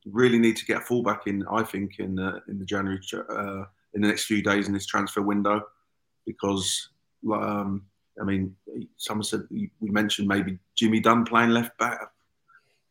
really 0.06 0.38
need 0.38 0.56
to 0.56 0.66
get 0.66 0.78
a 0.78 0.84
fullback 0.84 1.26
in. 1.26 1.44
I 1.50 1.62
think 1.62 1.98
in 1.98 2.14
the 2.14 2.40
in 2.48 2.58
the 2.58 2.64
January 2.64 3.00
uh, 3.14 3.64
in 3.94 4.02
the 4.02 4.08
next 4.08 4.24
few 4.24 4.42
days 4.42 4.66
in 4.66 4.74
this 4.74 4.86
transfer 4.86 5.22
window, 5.22 5.62
because 6.26 6.90
um, 7.32 7.86
I 8.20 8.24
mean, 8.24 8.54
someone 8.96 9.24
said 9.24 9.42
we 9.50 9.70
mentioned 9.80 10.28
maybe 10.28 10.58
Jimmy 10.76 11.00
Dunne 11.00 11.24
playing 11.24 11.50
left 11.50 11.76
back. 11.78 12.00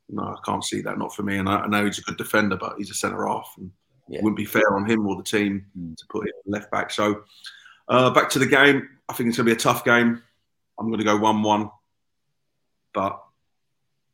No, 0.09 0.23
I 0.23 0.37
can't 0.43 0.63
see 0.63 0.81
that. 0.81 0.97
Not 0.97 1.13
for 1.13 1.21
me. 1.23 1.37
And 1.37 1.47
I, 1.47 1.57
I 1.57 1.67
know 1.67 1.85
he's 1.85 1.99
a 1.99 2.03
good 2.03 2.17
defender, 2.17 2.57
but 2.57 2.75
he's 2.77 2.89
a 2.89 2.95
centre 2.95 3.27
half, 3.27 3.53
and 3.57 3.71
yeah. 4.09 4.19
it 4.19 4.23
wouldn't 4.23 4.37
be 4.37 4.45
fair 4.45 4.73
on 4.75 4.89
him 4.89 5.07
or 5.07 5.15
the 5.15 5.23
team 5.23 5.65
mm. 5.77 5.95
to 5.95 6.05
put 6.07 6.25
him 6.25 6.33
left 6.45 6.71
back. 6.71 6.91
So 6.91 7.23
uh, 7.87 8.09
back 8.11 8.29
to 8.31 8.39
the 8.39 8.45
game. 8.45 8.89
I 9.07 9.13
think 9.13 9.29
it's 9.29 9.37
going 9.37 9.47
to 9.47 9.55
be 9.55 9.57
a 9.57 9.59
tough 9.59 9.85
game. 9.85 10.21
I'm 10.79 10.87
going 10.87 10.99
to 10.99 11.05
go 11.05 11.17
one-one, 11.17 11.69
but 12.93 13.21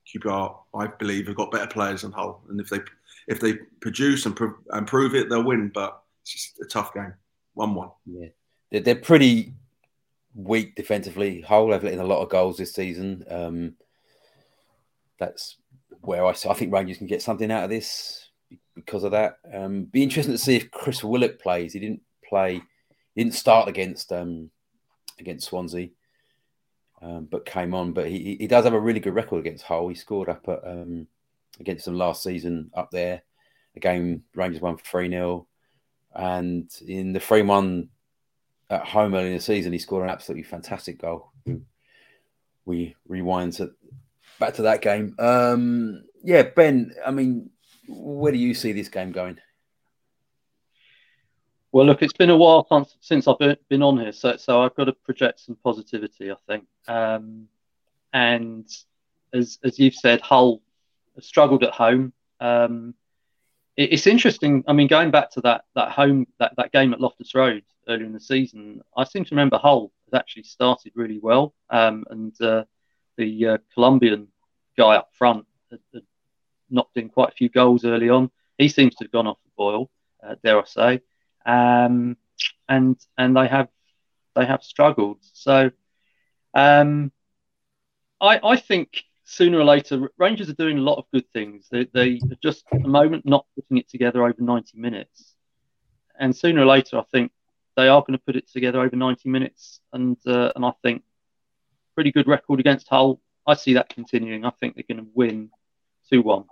QPR, 0.07 0.55
I 0.73 0.87
believe, 0.87 1.27
have 1.27 1.35
got 1.35 1.51
better 1.51 1.67
players 1.67 2.01
than 2.01 2.11
Hull, 2.11 2.41
and 2.49 2.59
if 2.59 2.69
they 2.69 2.79
if 3.27 3.39
they 3.39 3.55
produce 3.81 4.25
and, 4.25 4.35
pro- 4.35 4.55
and 4.69 4.87
prove 4.87 5.15
it, 5.15 5.29
they'll 5.29 5.43
win. 5.43 5.71
But 5.73 6.01
it's 6.21 6.31
just 6.31 6.59
a 6.59 6.65
tough 6.65 6.93
game, 6.93 7.13
one-one. 7.53 7.89
Yeah, 8.05 8.27
they're, 8.71 8.81
they're 8.81 8.95
pretty 8.95 9.53
weak 10.33 10.75
defensively. 10.75 11.41
Hull 11.41 11.71
have 11.71 11.83
let 11.83 11.93
in 11.93 11.99
a 11.99 12.05
lot 12.05 12.21
of 12.21 12.29
goals 12.29 12.57
this 12.57 12.73
season. 12.73 13.25
Um, 13.29 13.75
that's 15.19 15.57
where 16.01 16.25
I, 16.25 16.29
I 16.29 16.53
think 16.53 16.73
Rangers 16.73 16.97
can 16.97 17.07
get 17.07 17.21
something 17.21 17.51
out 17.51 17.63
of 17.63 17.69
this 17.69 18.24
because 18.75 19.03
of 19.03 19.11
that. 19.11 19.37
Um, 19.51 19.85
be 19.85 20.03
interesting 20.03 20.33
to 20.33 20.39
see 20.39 20.55
if 20.55 20.71
Chris 20.71 21.03
Willock 21.03 21.39
plays. 21.39 21.73
He 21.73 21.79
didn't 21.79 22.01
play. 22.27 22.61
He 23.15 23.23
didn't 23.23 23.35
start 23.35 23.67
against 23.67 24.11
um, 24.11 24.51
against 25.19 25.47
Swansea 25.47 25.89
um, 27.01 27.27
but 27.29 27.45
came 27.45 27.73
on. 27.73 27.93
But 27.93 28.07
he, 28.07 28.35
he 28.39 28.47
does 28.47 28.65
have 28.65 28.73
a 28.73 28.79
really 28.79 28.99
good 28.99 29.15
record 29.15 29.39
against 29.39 29.63
Hull. 29.63 29.87
He 29.87 29.95
scored 29.95 30.29
up 30.29 30.47
at, 30.47 30.65
um, 30.65 31.07
against 31.59 31.85
them 31.85 31.97
last 31.97 32.23
season 32.23 32.71
up 32.73 32.91
there. 32.91 33.21
A 33.75 33.79
game 33.79 34.23
Rangers 34.33 34.61
won 34.61 34.77
3 34.77 35.09
0. 35.09 35.47
And 36.13 36.69
in 36.87 37.13
the 37.13 37.19
3 37.19 37.41
1 37.43 37.89
at 38.69 38.85
home 38.85 39.13
early 39.13 39.27
in 39.27 39.33
the 39.33 39.39
season, 39.39 39.73
he 39.73 39.79
scored 39.79 40.03
an 40.03 40.09
absolutely 40.09 40.43
fantastic 40.43 40.99
goal. 40.99 41.31
We 42.65 42.95
rewind 43.07 43.53
to, 43.53 43.73
back 44.39 44.55
to 44.55 44.63
that 44.63 44.81
game. 44.81 45.15
Um, 45.19 46.03
yeah, 46.23 46.41
Ben, 46.41 46.93
I 47.05 47.11
mean, 47.11 47.51
where 47.87 48.31
do 48.31 48.37
you 48.37 48.53
see 48.53 48.71
this 48.71 48.89
game 48.89 49.11
going? 49.11 49.39
Well, 51.71 51.85
look, 51.85 52.01
it's 52.01 52.13
been 52.13 52.29
a 52.29 52.37
while 52.37 52.65
since 53.01 53.27
I've 53.27 53.57
been 53.67 53.83
on 53.83 53.99
here, 53.99 54.13
so 54.13 54.37
so 54.37 54.61
I've 54.61 54.75
got 54.75 54.85
to 54.85 54.93
project 54.93 55.41
some 55.41 55.57
positivity, 55.61 56.31
I 56.31 56.35
think. 56.47 56.65
Um, 56.87 57.47
and 58.13 58.65
as 59.33 59.59
as 59.63 59.77
you've 59.77 59.93
said, 59.93 60.21
Hull 60.21 60.61
struggled 61.19 61.63
at 61.63 61.73
home. 61.73 62.13
Um, 62.39 62.95
it, 63.75 63.91
it's 63.93 64.07
interesting. 64.07 64.63
I 64.67 64.73
mean, 64.73 64.87
going 64.87 65.11
back 65.11 65.31
to 65.31 65.41
that 65.41 65.65
that 65.75 65.91
home 65.91 66.27
that, 66.39 66.53
that 66.55 66.71
game 66.71 66.93
at 66.93 67.01
Loftus 67.01 67.35
Road 67.35 67.63
earlier 67.89 68.05
in 68.05 68.13
the 68.13 68.21
season, 68.21 68.81
I 68.95 69.03
seem 69.03 69.25
to 69.25 69.35
remember 69.35 69.57
Hull 69.57 69.91
had 70.09 70.17
actually 70.17 70.43
started 70.43 70.93
really 70.95 71.19
well, 71.19 71.53
um, 71.69 72.05
and 72.09 72.39
uh, 72.41 72.63
the 73.17 73.47
uh, 73.47 73.57
Colombian 73.73 74.29
guy 74.77 74.95
up 74.95 75.09
front 75.11 75.45
had, 75.71 75.79
had, 75.93 76.03
knocked 76.75 76.97
in 76.97 77.09
quite 77.09 77.29
a 77.29 77.35
few 77.35 77.49
goals 77.49 77.85
early 77.85 78.09
on. 78.09 78.29
He 78.57 78.67
seems 78.69 78.95
to 78.95 79.05
have 79.05 79.11
gone 79.11 79.27
off 79.27 79.37
the 79.43 79.51
boil, 79.57 79.89
uh, 80.23 80.35
dare 80.43 80.59
I 80.59 80.65
say 80.65 81.01
um, 81.45 82.17
and 82.67 82.97
and 83.17 83.37
they 83.37 83.47
have 83.47 83.69
they 84.35 84.45
have 84.45 84.63
struggled. 84.63 85.19
So 85.21 85.71
um, 86.53 87.11
I 88.19 88.39
I 88.43 88.55
think 88.57 89.03
sooner 89.23 89.59
or 89.59 89.63
later 89.65 90.09
Rangers 90.17 90.49
are 90.49 90.55
doing 90.55 90.77
a 90.77 90.81
lot 90.81 90.97
of 90.97 91.05
good 91.13 91.29
things. 91.31 91.67
They 91.71 91.85
they 91.93 92.19
are 92.31 92.37
just 92.41 92.65
at 92.71 92.81
the 92.81 92.87
moment 92.87 93.25
not 93.25 93.45
putting 93.55 93.77
it 93.77 93.89
together 93.89 94.23
over 94.23 94.41
90 94.41 94.77
minutes, 94.77 95.35
and 96.19 96.35
sooner 96.35 96.61
or 96.61 96.65
later 96.65 96.97
I 96.97 97.03
think 97.11 97.31
they 97.77 97.87
are 97.87 98.01
going 98.01 98.17
to 98.17 98.23
put 98.25 98.35
it 98.35 98.49
together 98.49 98.81
over 98.81 98.95
90 98.95 99.29
minutes, 99.29 99.79
and 99.93 100.17
uh, 100.25 100.51
and 100.55 100.65
I 100.65 100.71
think 100.81 101.03
pretty 101.93 102.11
good 102.11 102.27
record 102.27 102.59
against 102.59 102.89
Hull. 102.89 103.21
I 103.47 103.53
see 103.53 103.73
that 103.75 103.89
continuing. 103.89 104.43
I 104.43 104.49
think 104.49 104.75
they're 104.75 104.83
going 104.87 105.05
to 105.05 105.11
win 105.13 105.51
two 106.09 106.21
one. 106.21 106.45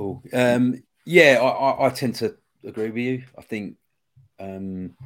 Cool. 0.00 0.22
Um, 0.32 0.82
yeah, 1.04 1.38
I, 1.42 1.46
I, 1.46 1.86
I, 1.86 1.90
tend 1.90 2.14
to 2.16 2.34
agree 2.64 2.88
with 2.88 2.96
you. 2.96 3.24
I 3.36 3.42
think 3.42 3.76
um, 4.38 4.96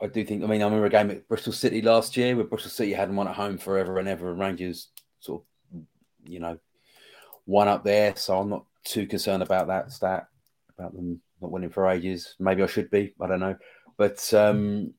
I 0.00 0.06
do 0.06 0.24
think. 0.24 0.42
I 0.42 0.46
mean, 0.46 0.62
I 0.62 0.64
remember 0.64 0.86
a 0.86 0.90
game 0.90 1.10
at 1.10 1.28
Bristol 1.28 1.52
City 1.52 1.82
last 1.82 2.16
year 2.16 2.34
where 2.34 2.46
Bristol 2.46 2.70
City 2.70 2.94
hadn't 2.94 3.16
won 3.16 3.28
at 3.28 3.34
home 3.34 3.58
forever 3.58 3.98
and 3.98 4.08
ever, 4.08 4.30
and 4.30 4.40
Rangers 4.40 4.88
sort 5.20 5.42
of, 5.74 5.82
you 6.24 6.40
know, 6.40 6.58
won 7.44 7.68
up 7.68 7.84
there. 7.84 8.16
So 8.16 8.38
I'm 8.40 8.48
not 8.48 8.64
too 8.84 9.06
concerned 9.06 9.42
about 9.42 9.66
that 9.66 9.92
stat 9.92 10.28
about 10.78 10.94
them 10.94 11.20
not 11.42 11.50
winning 11.50 11.68
for 11.68 11.86
ages. 11.90 12.36
Maybe 12.38 12.62
I 12.62 12.66
should 12.66 12.90
be. 12.90 13.12
I 13.20 13.26
don't 13.26 13.40
know, 13.40 13.56
but 13.98 14.32
um, 14.32 14.94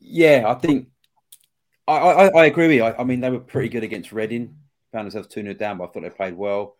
yeah, 0.00 0.44
I 0.46 0.52
think 0.52 0.88
I, 1.88 1.96
I, 1.96 2.26
I 2.42 2.44
agree 2.44 2.66
with 2.66 2.76
you. 2.76 2.84
I, 2.84 3.00
I, 3.00 3.04
mean, 3.04 3.20
they 3.20 3.30
were 3.30 3.40
pretty 3.40 3.70
good 3.70 3.84
against 3.84 4.12
Reading. 4.12 4.54
Found 4.92 5.06
themselves 5.06 5.28
two 5.28 5.40
0 5.40 5.54
down, 5.54 5.78
but 5.78 5.84
I 5.84 5.86
thought 5.92 6.02
they 6.02 6.10
played 6.10 6.36
well. 6.36 6.76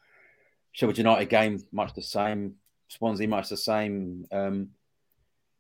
Sheffield 0.73 0.99
United 0.99 1.29
game 1.29 1.61
much 1.73 1.95
the 1.95 2.03
same. 2.03 2.55
Swansea 2.89 3.29
much 3.29 3.49
the 3.49 3.57
same. 3.57 4.27
Um, 4.33 4.71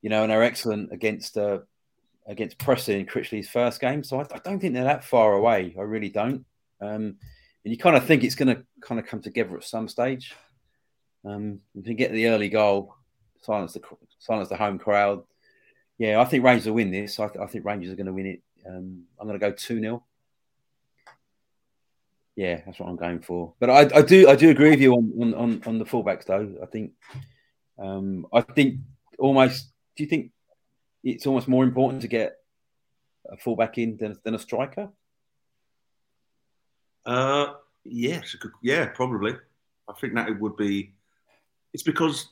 you 0.03 0.11
know, 0.11 0.23
and 0.23 0.33
they're 0.33 0.42
excellent 0.42 0.92
against 0.92 1.37
uh, 1.37 1.59
against 2.27 2.59
Preston 2.59 3.01
in 3.01 3.07
Critchley's 3.07 3.49
first 3.49 3.81
game. 3.81 4.03
So 4.03 4.20
I, 4.20 4.23
I, 4.23 4.38
don't 4.38 4.61
think 4.61 4.75
they're 4.75 4.85
that 4.85 5.05
far 5.05 5.35
away. 5.35 5.75
I 5.79 5.83
really 5.83 6.09
don't. 6.09 6.44
Um, 6.81 7.16
and 7.64 7.73
you 7.73 7.77
kind 7.77 7.96
of 7.96 8.07
think 8.07 8.25
it's 8.25 8.35
going 8.35 8.55
to 8.55 8.64
kind 8.81 8.99
of 8.99 9.07
come 9.07 9.20
together 9.20 9.57
at 9.57 9.64
some 9.64 9.88
stage. 9.88 10.35
Um, 11.25 11.61
if 11.75 11.87
you 11.87 11.94
get 11.94 12.12
the 12.12 12.29
early 12.29 12.49
goal, 12.49 12.94
silence 13.42 13.75
the 13.75 13.83
silence 14.18 14.49
the 14.49 14.57
home 14.57 14.79
crowd. 14.79 15.23
Yeah, 15.99 16.20
I 16.20 16.25
think 16.25 16.44
Rangers 16.44 16.66
will 16.66 16.75
win 16.75 16.90
this. 16.90 17.20
I, 17.20 17.29
th- 17.29 17.40
I 17.42 17.46
think 17.46 17.66
Rangers 17.66 17.92
are 17.92 17.96
going 17.96 18.07
to 18.07 18.12
win 18.12 18.27
it. 18.27 18.42
Um, 18.66 19.03
I'm 19.18 19.27
going 19.27 19.38
to 19.38 19.46
go 19.46 19.53
two 19.53 19.81
0 19.81 20.03
Yeah, 22.37 22.61
that's 22.64 22.79
what 22.79 22.88
I'm 22.88 22.97
going 22.97 23.21
for. 23.21 23.55
But 23.61 23.71
I, 23.71 23.99
I 23.99 24.03
do 24.03 24.29
I 24.29 24.37
do 24.37 24.51
agree 24.51 24.71
with 24.71 24.81
you 24.81 24.95
on, 24.95 25.35
on, 25.35 25.62
on 25.66 25.79
the 25.79 25.85
fullbacks 25.85 26.27
though. 26.27 26.57
I 26.62 26.66
think 26.66 26.93
um, 27.79 28.27
I 28.33 28.40
think 28.40 28.81
almost. 29.19 29.71
Do 29.97 30.05
you 30.05 30.09
think 30.09 30.31
it's 31.05 31.27
almost 31.27 31.49
more 31.49 31.64
important 31.64 32.03
to 32.03 32.09
get 32.09 32.37
a 33.31 33.37
fullback 33.37 33.77
in 33.77 33.97
than, 33.97 34.19
than 34.25 34.35
a 34.35 34.38
striker? 34.38 34.88
Uh, 37.05 37.55
yes, 37.85 38.37
yeah, 38.62 38.87
probably. 38.87 39.35
I 39.88 39.93
think 40.01 40.14
that 40.14 40.29
it 40.29 40.40
would 40.40 40.57
be. 40.57 40.95
It's 41.73 41.83
because 41.83 42.29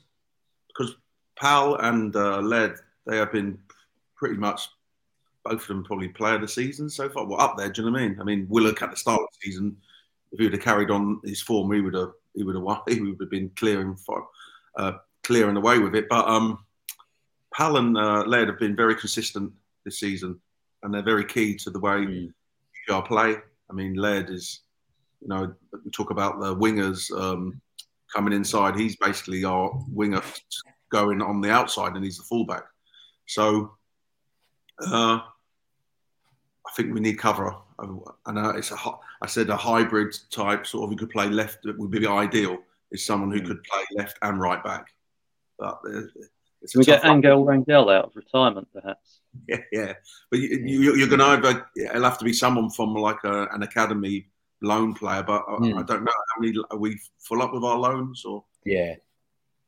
because 0.67 0.95
Paal 1.39 1.75
and 1.75 2.15
uh, 2.15 2.39
Laird 2.39 2.79
they 3.05 3.17
have 3.17 3.31
been 3.31 3.59
pretty 4.15 4.35
much 4.35 4.69
both 5.49 5.61
of 5.61 5.67
them 5.67 5.83
probably 5.83 6.07
player 6.09 6.35
of 6.35 6.41
the 6.41 6.47
season 6.47 6.89
so 6.89 7.09
far. 7.09 7.25
Well, 7.25 7.41
up 7.41 7.57
there, 7.57 7.69
do 7.69 7.81
you 7.81 7.87
know 7.87 7.93
what 7.93 8.01
I 8.01 8.07
mean? 8.07 8.21
I 8.21 8.23
mean, 8.23 8.45
Willock 8.49 8.81
at 8.81 8.91
the 8.91 8.97
start 8.97 9.19
of 9.19 9.27
the 9.31 9.49
season, 9.49 9.75
if 10.31 10.39
he 10.39 10.45
would 10.45 10.53
have 10.53 10.61
carried 10.61 10.91
on 10.91 11.19
his 11.23 11.41
form, 11.41 11.71
he 11.71 11.81
would 11.81 11.95
have 11.95 12.11
he 12.35 12.43
would 12.43 12.55
have 12.55 12.63
won. 12.63 12.81
He 12.87 13.01
would 13.01 13.17
have 13.19 13.31
been 13.31 13.49
clearing 13.55 13.95
for, 13.95 14.27
uh, 14.77 14.93
clearing 15.23 15.57
away 15.57 15.79
with 15.79 15.95
it. 15.95 16.07
But 16.07 16.27
um, 16.27 16.59
Paal 17.53 17.77
and 17.77 17.97
uh, 17.97 18.23
Laird 18.27 18.47
have 18.47 18.59
been 18.59 18.75
very 18.75 18.95
consistent 18.95 19.51
this 19.85 19.99
season, 19.99 20.39
and 20.83 20.93
they're 20.93 21.01
very 21.01 21.25
key 21.25 21.55
to 21.57 21.71
the 21.71 21.79
way 21.79 22.05
mm. 22.05 22.31
you 22.87 23.01
play. 23.01 23.37
I 23.69 23.73
mean, 23.73 23.95
Laird 23.95 24.29
is, 24.29 24.61
you 25.21 25.29
know, 25.29 25.53
we 25.83 25.89
talk 25.91 26.11
about 26.11 26.39
the 26.39 26.55
wingers 26.55 27.11
um, 27.19 27.59
coming 28.13 28.33
inside. 28.33 28.75
He's 28.75 28.95
basically 28.97 29.43
our 29.45 29.71
winger 29.89 30.21
going 30.91 31.23
on 31.23 31.41
the 31.41 31.51
outside, 31.51 31.95
and 31.95 32.03
he's 32.03 32.17
the 32.17 32.23
fullback. 32.23 32.63
So 33.25 33.71
uh, 34.85 35.19
I 36.69 36.71
think 36.75 36.93
we 36.93 36.99
need 36.99 37.17
cover. 37.17 37.55
And 37.79 38.01
it's 38.57 38.71
a, 38.71 38.77
I 39.21 39.27
said 39.27 39.49
a 39.49 39.57
hybrid 39.57 40.15
type, 40.29 40.67
sort 40.67 40.83
of, 40.83 40.89
who 40.91 40.95
could 40.97 41.09
play 41.09 41.29
left 41.29 41.59
would 41.65 41.91
be 41.91 41.99
the 41.99 42.09
ideal. 42.09 42.59
Is 42.91 43.05
someone 43.05 43.31
who 43.31 43.39
hmm. 43.39 43.47
could 43.47 43.63
play 43.63 43.83
left 43.97 44.17
and 44.21 44.39
right 44.39 44.63
back. 44.63 44.87
But 45.59 45.79
uh, 45.87 46.01
it's 46.61 46.75
we 46.75 46.83
get 46.83 47.05
Angel 47.05 47.45
Rangel 47.45 47.95
out 47.95 48.05
of 48.05 48.15
retirement, 48.15 48.67
perhaps. 48.73 49.19
Yeah, 49.47 49.61
yeah. 49.71 49.93
But 50.31 50.39
you, 50.39 51.03
are 51.03 51.07
going 51.07 51.19
to 51.19 51.25
either 51.25 51.67
it'll 51.75 52.03
have 52.03 52.17
to 52.17 52.25
be 52.25 52.33
someone 52.33 52.71
from 52.71 52.95
like 52.95 53.23
a, 53.23 53.47
an 53.51 53.61
academy 53.61 54.27
loan 54.63 54.95
player. 54.95 55.21
But 55.21 55.45
I, 55.47 55.51
mm. 55.51 55.77
I, 55.77 55.83
don't 55.83 56.03
know 56.03 56.11
how 56.11 56.41
many 56.41 56.57
are 56.71 56.77
we 56.77 56.99
full 57.19 57.43
up 57.43 57.53
with 57.53 57.63
our 57.63 57.77
loans 57.77 58.25
or. 58.25 58.43
Yeah, 58.65 58.95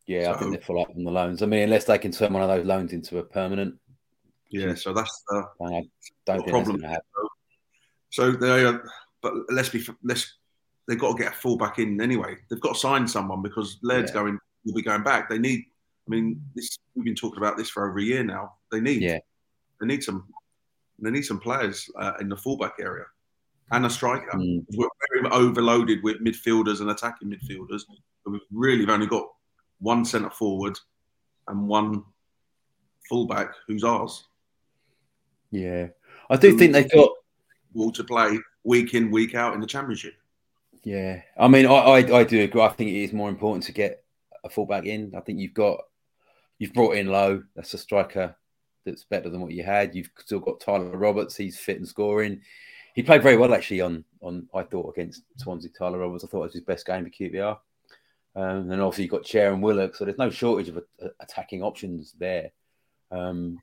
yeah. 0.07 0.23
So, 0.23 0.31
I 0.31 0.37
think 0.37 0.51
they're 0.51 0.61
full 0.61 0.81
up 0.81 0.89
on 0.95 1.03
the 1.03 1.11
loans. 1.11 1.43
I 1.43 1.45
mean, 1.45 1.61
unless 1.61 1.85
they 1.85 1.99
can 1.99 2.11
turn 2.11 2.33
one 2.33 2.41
of 2.41 2.49
those 2.49 2.65
loans 2.65 2.91
into 2.91 3.19
a 3.19 3.23
permanent. 3.23 3.75
Yeah, 4.51 4.75
so 4.75 4.93
that's 4.93 5.23
the, 5.29 5.47
I 5.65 5.83
don't 6.25 6.47
problem. 6.47 6.83
So 8.09 8.31
they, 8.31 8.65
are, 8.65 8.83
but 9.21 9.33
let's 9.49 9.69
be 9.69 9.85
let's 10.03 10.37
they've 10.87 10.99
got 10.99 11.15
to 11.15 11.23
get 11.23 11.33
a 11.33 11.35
fullback 11.35 11.79
in 11.79 12.01
anyway. 12.01 12.35
They've 12.49 12.59
got 12.59 12.73
to 12.73 12.79
sign 12.79 13.07
someone 13.07 13.41
because 13.41 13.79
Laird's 13.81 14.11
yeah. 14.11 14.21
going 14.21 14.39
will 14.65 14.73
be 14.73 14.81
going 14.81 15.03
back. 15.03 15.29
They 15.29 15.39
need 15.39 15.63
I 16.07 16.11
mean, 16.11 16.41
this 16.55 16.77
we've 16.95 17.05
been 17.05 17.15
talking 17.15 17.37
about 17.37 17.57
this 17.57 17.69
for 17.69 17.89
over 17.89 17.99
a 17.99 18.03
year 18.03 18.23
now. 18.23 18.53
They 18.71 18.79
need, 18.79 19.01
yeah, 19.01 19.19
they 19.79 19.87
need 19.87 20.03
some, 20.03 20.27
they 20.99 21.11
need 21.11 21.23
some 21.23 21.39
players 21.39 21.89
uh, 21.97 22.13
in 22.19 22.29
the 22.29 22.35
fullback 22.35 22.73
area 22.79 23.05
and 23.71 23.85
a 23.85 23.89
striker. 23.89 24.37
Mm. 24.37 24.65
We're 24.75 24.89
very 25.13 25.29
overloaded 25.31 26.03
with 26.03 26.23
midfielders 26.23 26.81
and 26.81 26.89
attacking 26.89 27.29
midfielders. 27.29 27.83
But 28.25 28.31
we've 28.31 28.41
really 28.51 28.89
only 28.91 29.07
got 29.07 29.27
one 29.79 30.03
centre 30.03 30.29
forward 30.29 30.77
and 31.47 31.67
one 31.67 32.03
fullback 33.07 33.53
who's 33.67 33.83
ours. 33.83 34.27
Yeah, 35.51 35.87
I 36.29 36.37
do 36.37 36.57
think 36.57 36.73
they've 36.73 36.91
got 36.91 37.11
will 37.73 37.91
to 37.91 38.03
play 38.03 38.39
week 38.63 38.93
in 38.93 39.11
week 39.11 39.35
out 39.35 39.53
in 39.53 39.61
the 39.61 39.67
championship. 39.67 40.15
Yeah, 40.83 41.21
I 41.37 41.47
mean, 41.47 41.65
I, 41.65 41.75
I, 41.75 41.97
I 42.19 42.23
do 42.23 42.41
agree. 42.41 42.61
I 42.61 42.69
think 42.69 42.89
it 42.89 43.03
is 43.03 43.13
more 43.13 43.29
important 43.29 43.63
to 43.65 43.71
get 43.71 44.03
a 44.43 44.49
fullback 44.49 44.85
in. 44.85 45.13
I 45.15 45.19
think 45.19 45.39
you've 45.39 45.53
got 45.53 45.81
You've 46.61 46.73
brought 46.73 46.95
in 46.95 47.07
Lowe. 47.07 47.41
That's 47.55 47.73
a 47.73 47.77
striker 47.79 48.35
that's 48.85 49.03
better 49.03 49.31
than 49.31 49.41
what 49.41 49.51
you 49.51 49.63
had. 49.63 49.95
You've 49.95 50.11
still 50.19 50.37
got 50.37 50.59
Tyler 50.59 50.95
Roberts. 50.95 51.35
He's 51.35 51.57
fit 51.57 51.77
and 51.77 51.87
scoring. 51.87 52.41
He 52.93 53.01
played 53.01 53.23
very 53.23 53.35
well 53.35 53.55
actually 53.55 53.81
on 53.81 54.05
on 54.21 54.47
I 54.53 54.61
thought 54.61 54.93
against 54.95 55.23
Swansea. 55.37 55.71
Tyler 55.71 55.97
Roberts. 55.97 56.23
I 56.23 56.27
thought 56.27 56.41
it 56.41 56.43
was 56.43 56.53
his 56.53 56.61
best 56.61 56.85
game 56.85 57.03
for 57.03 57.09
QPR. 57.09 57.57
Um, 58.35 58.69
and 58.69 58.79
obviously 58.79 59.05
you've 59.05 59.11
got 59.11 59.23
Chair 59.23 59.51
and 59.51 59.63
Willock, 59.63 59.95
so 59.95 60.05
there's 60.05 60.19
no 60.19 60.29
shortage 60.29 60.69
of 60.69 60.77
uh, 60.77 61.07
attacking 61.19 61.63
options 61.63 62.13
there. 62.19 62.51
Um, 63.09 63.59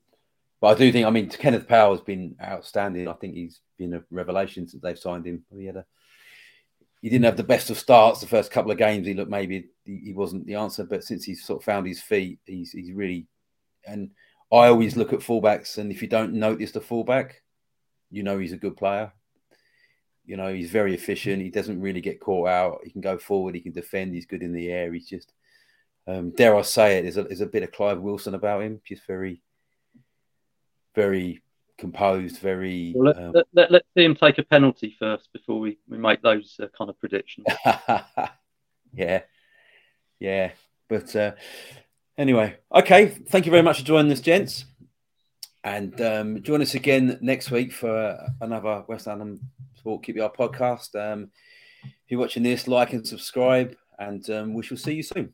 but 0.61 0.67
I 0.67 0.73
do 0.75 0.91
think, 0.91 1.05
I 1.05 1.09
mean, 1.09 1.29
Kenneth 1.29 1.67
Paal 1.67 1.91
has 1.91 2.01
been 2.01 2.35
outstanding. 2.41 3.07
I 3.07 3.13
think 3.13 3.35
he's 3.35 3.61
been 3.77 3.93
a 3.93 4.03
revelation 4.11 4.67
since 4.67 4.81
they've 4.81 4.99
signed 4.99 5.25
him. 5.25 5.43
He 5.55 5.65
had 5.65 5.77
a 5.77 5.85
he 7.01 7.09
didn't 7.09 7.25
have 7.25 7.37
the 7.37 7.43
best 7.43 7.69
of 7.69 7.77
starts 7.77 8.19
the 8.19 8.27
first 8.27 8.51
couple 8.51 8.71
of 8.71 8.77
games. 8.77 9.07
He 9.07 9.13
looked 9.13 9.31
maybe 9.31 9.69
he 9.85 10.13
wasn't 10.13 10.45
the 10.45 10.55
answer, 10.55 10.83
but 10.83 11.03
since 11.03 11.23
he's 11.23 11.45
sort 11.45 11.61
of 11.61 11.65
found 11.65 11.87
his 11.87 12.01
feet, 12.01 12.39
he's 12.45 12.71
he's 12.71 12.91
really. 12.91 13.27
And 13.87 14.11
I 14.51 14.67
always 14.67 14.97
look 14.97 15.13
at 15.13 15.19
fullbacks, 15.19 15.77
and 15.77 15.91
if 15.91 16.01
you 16.01 16.07
don't 16.07 16.33
notice 16.33 16.71
the 16.71 16.81
fullback, 16.81 17.41
you 18.11 18.23
know 18.23 18.37
he's 18.37 18.53
a 18.53 18.57
good 18.57 18.75
player. 18.75 19.13
You 20.25 20.37
know 20.37 20.53
he's 20.53 20.69
very 20.69 20.93
efficient. 20.93 21.41
He 21.41 21.49
doesn't 21.49 21.81
really 21.81 22.01
get 22.01 22.19
caught 22.19 22.49
out. 22.49 22.81
He 22.83 22.91
can 22.91 23.01
go 23.01 23.17
forward. 23.17 23.55
He 23.55 23.61
can 23.61 23.71
defend. 23.71 24.13
He's 24.13 24.25
good 24.25 24.43
in 24.43 24.53
the 24.53 24.69
air. 24.69 24.91
He's 24.91 25.07
just, 25.07 25.31
um, 26.05 26.31
dare 26.31 26.55
I 26.55 26.63
say 26.63 26.97
it, 26.97 27.03
there's 27.03 27.17
a 27.17 27.23
there's 27.23 27.41
a 27.41 27.45
bit 27.45 27.63
of 27.63 27.71
Clive 27.71 28.01
Wilson 28.01 28.35
about 28.35 28.61
him. 28.61 28.81
Just 28.85 29.07
very, 29.07 29.41
very 30.99 31.41
composed, 31.77 32.39
very. 32.39 32.93
Well, 32.95 33.13
let, 33.13 33.17
um... 33.17 33.33
let, 33.53 33.71
us 33.71 33.81
see 33.95 34.03
him 34.03 34.15
take 34.15 34.37
a 34.37 34.43
penalty 34.43 34.95
first 34.99 35.31
before 35.31 35.59
we, 35.59 35.77
we 35.87 35.97
make 35.97 36.21
those 36.21 36.59
uh, 36.61 36.67
kind 36.77 36.89
of 36.89 36.99
predictions. 36.99 37.47
yeah, 38.93 39.21
yeah. 40.19 40.51
But 40.89 41.15
uh, 41.15 41.31
anyway, 42.17 42.57
okay. 42.73 43.07
Thank 43.07 43.45
you 43.45 43.51
very 43.51 43.63
much 43.63 43.79
for 43.79 43.85
joining 43.85 44.11
us, 44.11 44.19
gents. 44.19 44.65
And 45.63 45.99
um, 46.01 46.41
join 46.41 46.61
us 46.61 46.75
again 46.75 47.17
next 47.21 47.51
week 47.51 47.71
for 47.71 48.17
another 48.41 48.83
West 48.87 49.05
Ham 49.05 49.39
Sport 49.75 50.03
QPR 50.03 50.35
podcast. 50.35 50.95
Um, 50.95 51.31
if 51.83 51.91
you're 52.09 52.19
watching 52.19 52.43
this, 52.43 52.67
like 52.67 52.93
and 52.93 53.07
subscribe, 53.07 53.75
and 53.97 54.29
um, 54.29 54.53
we 54.53 54.63
shall 54.63 54.77
see 54.77 54.95
you 54.95 55.03
soon. 55.03 55.33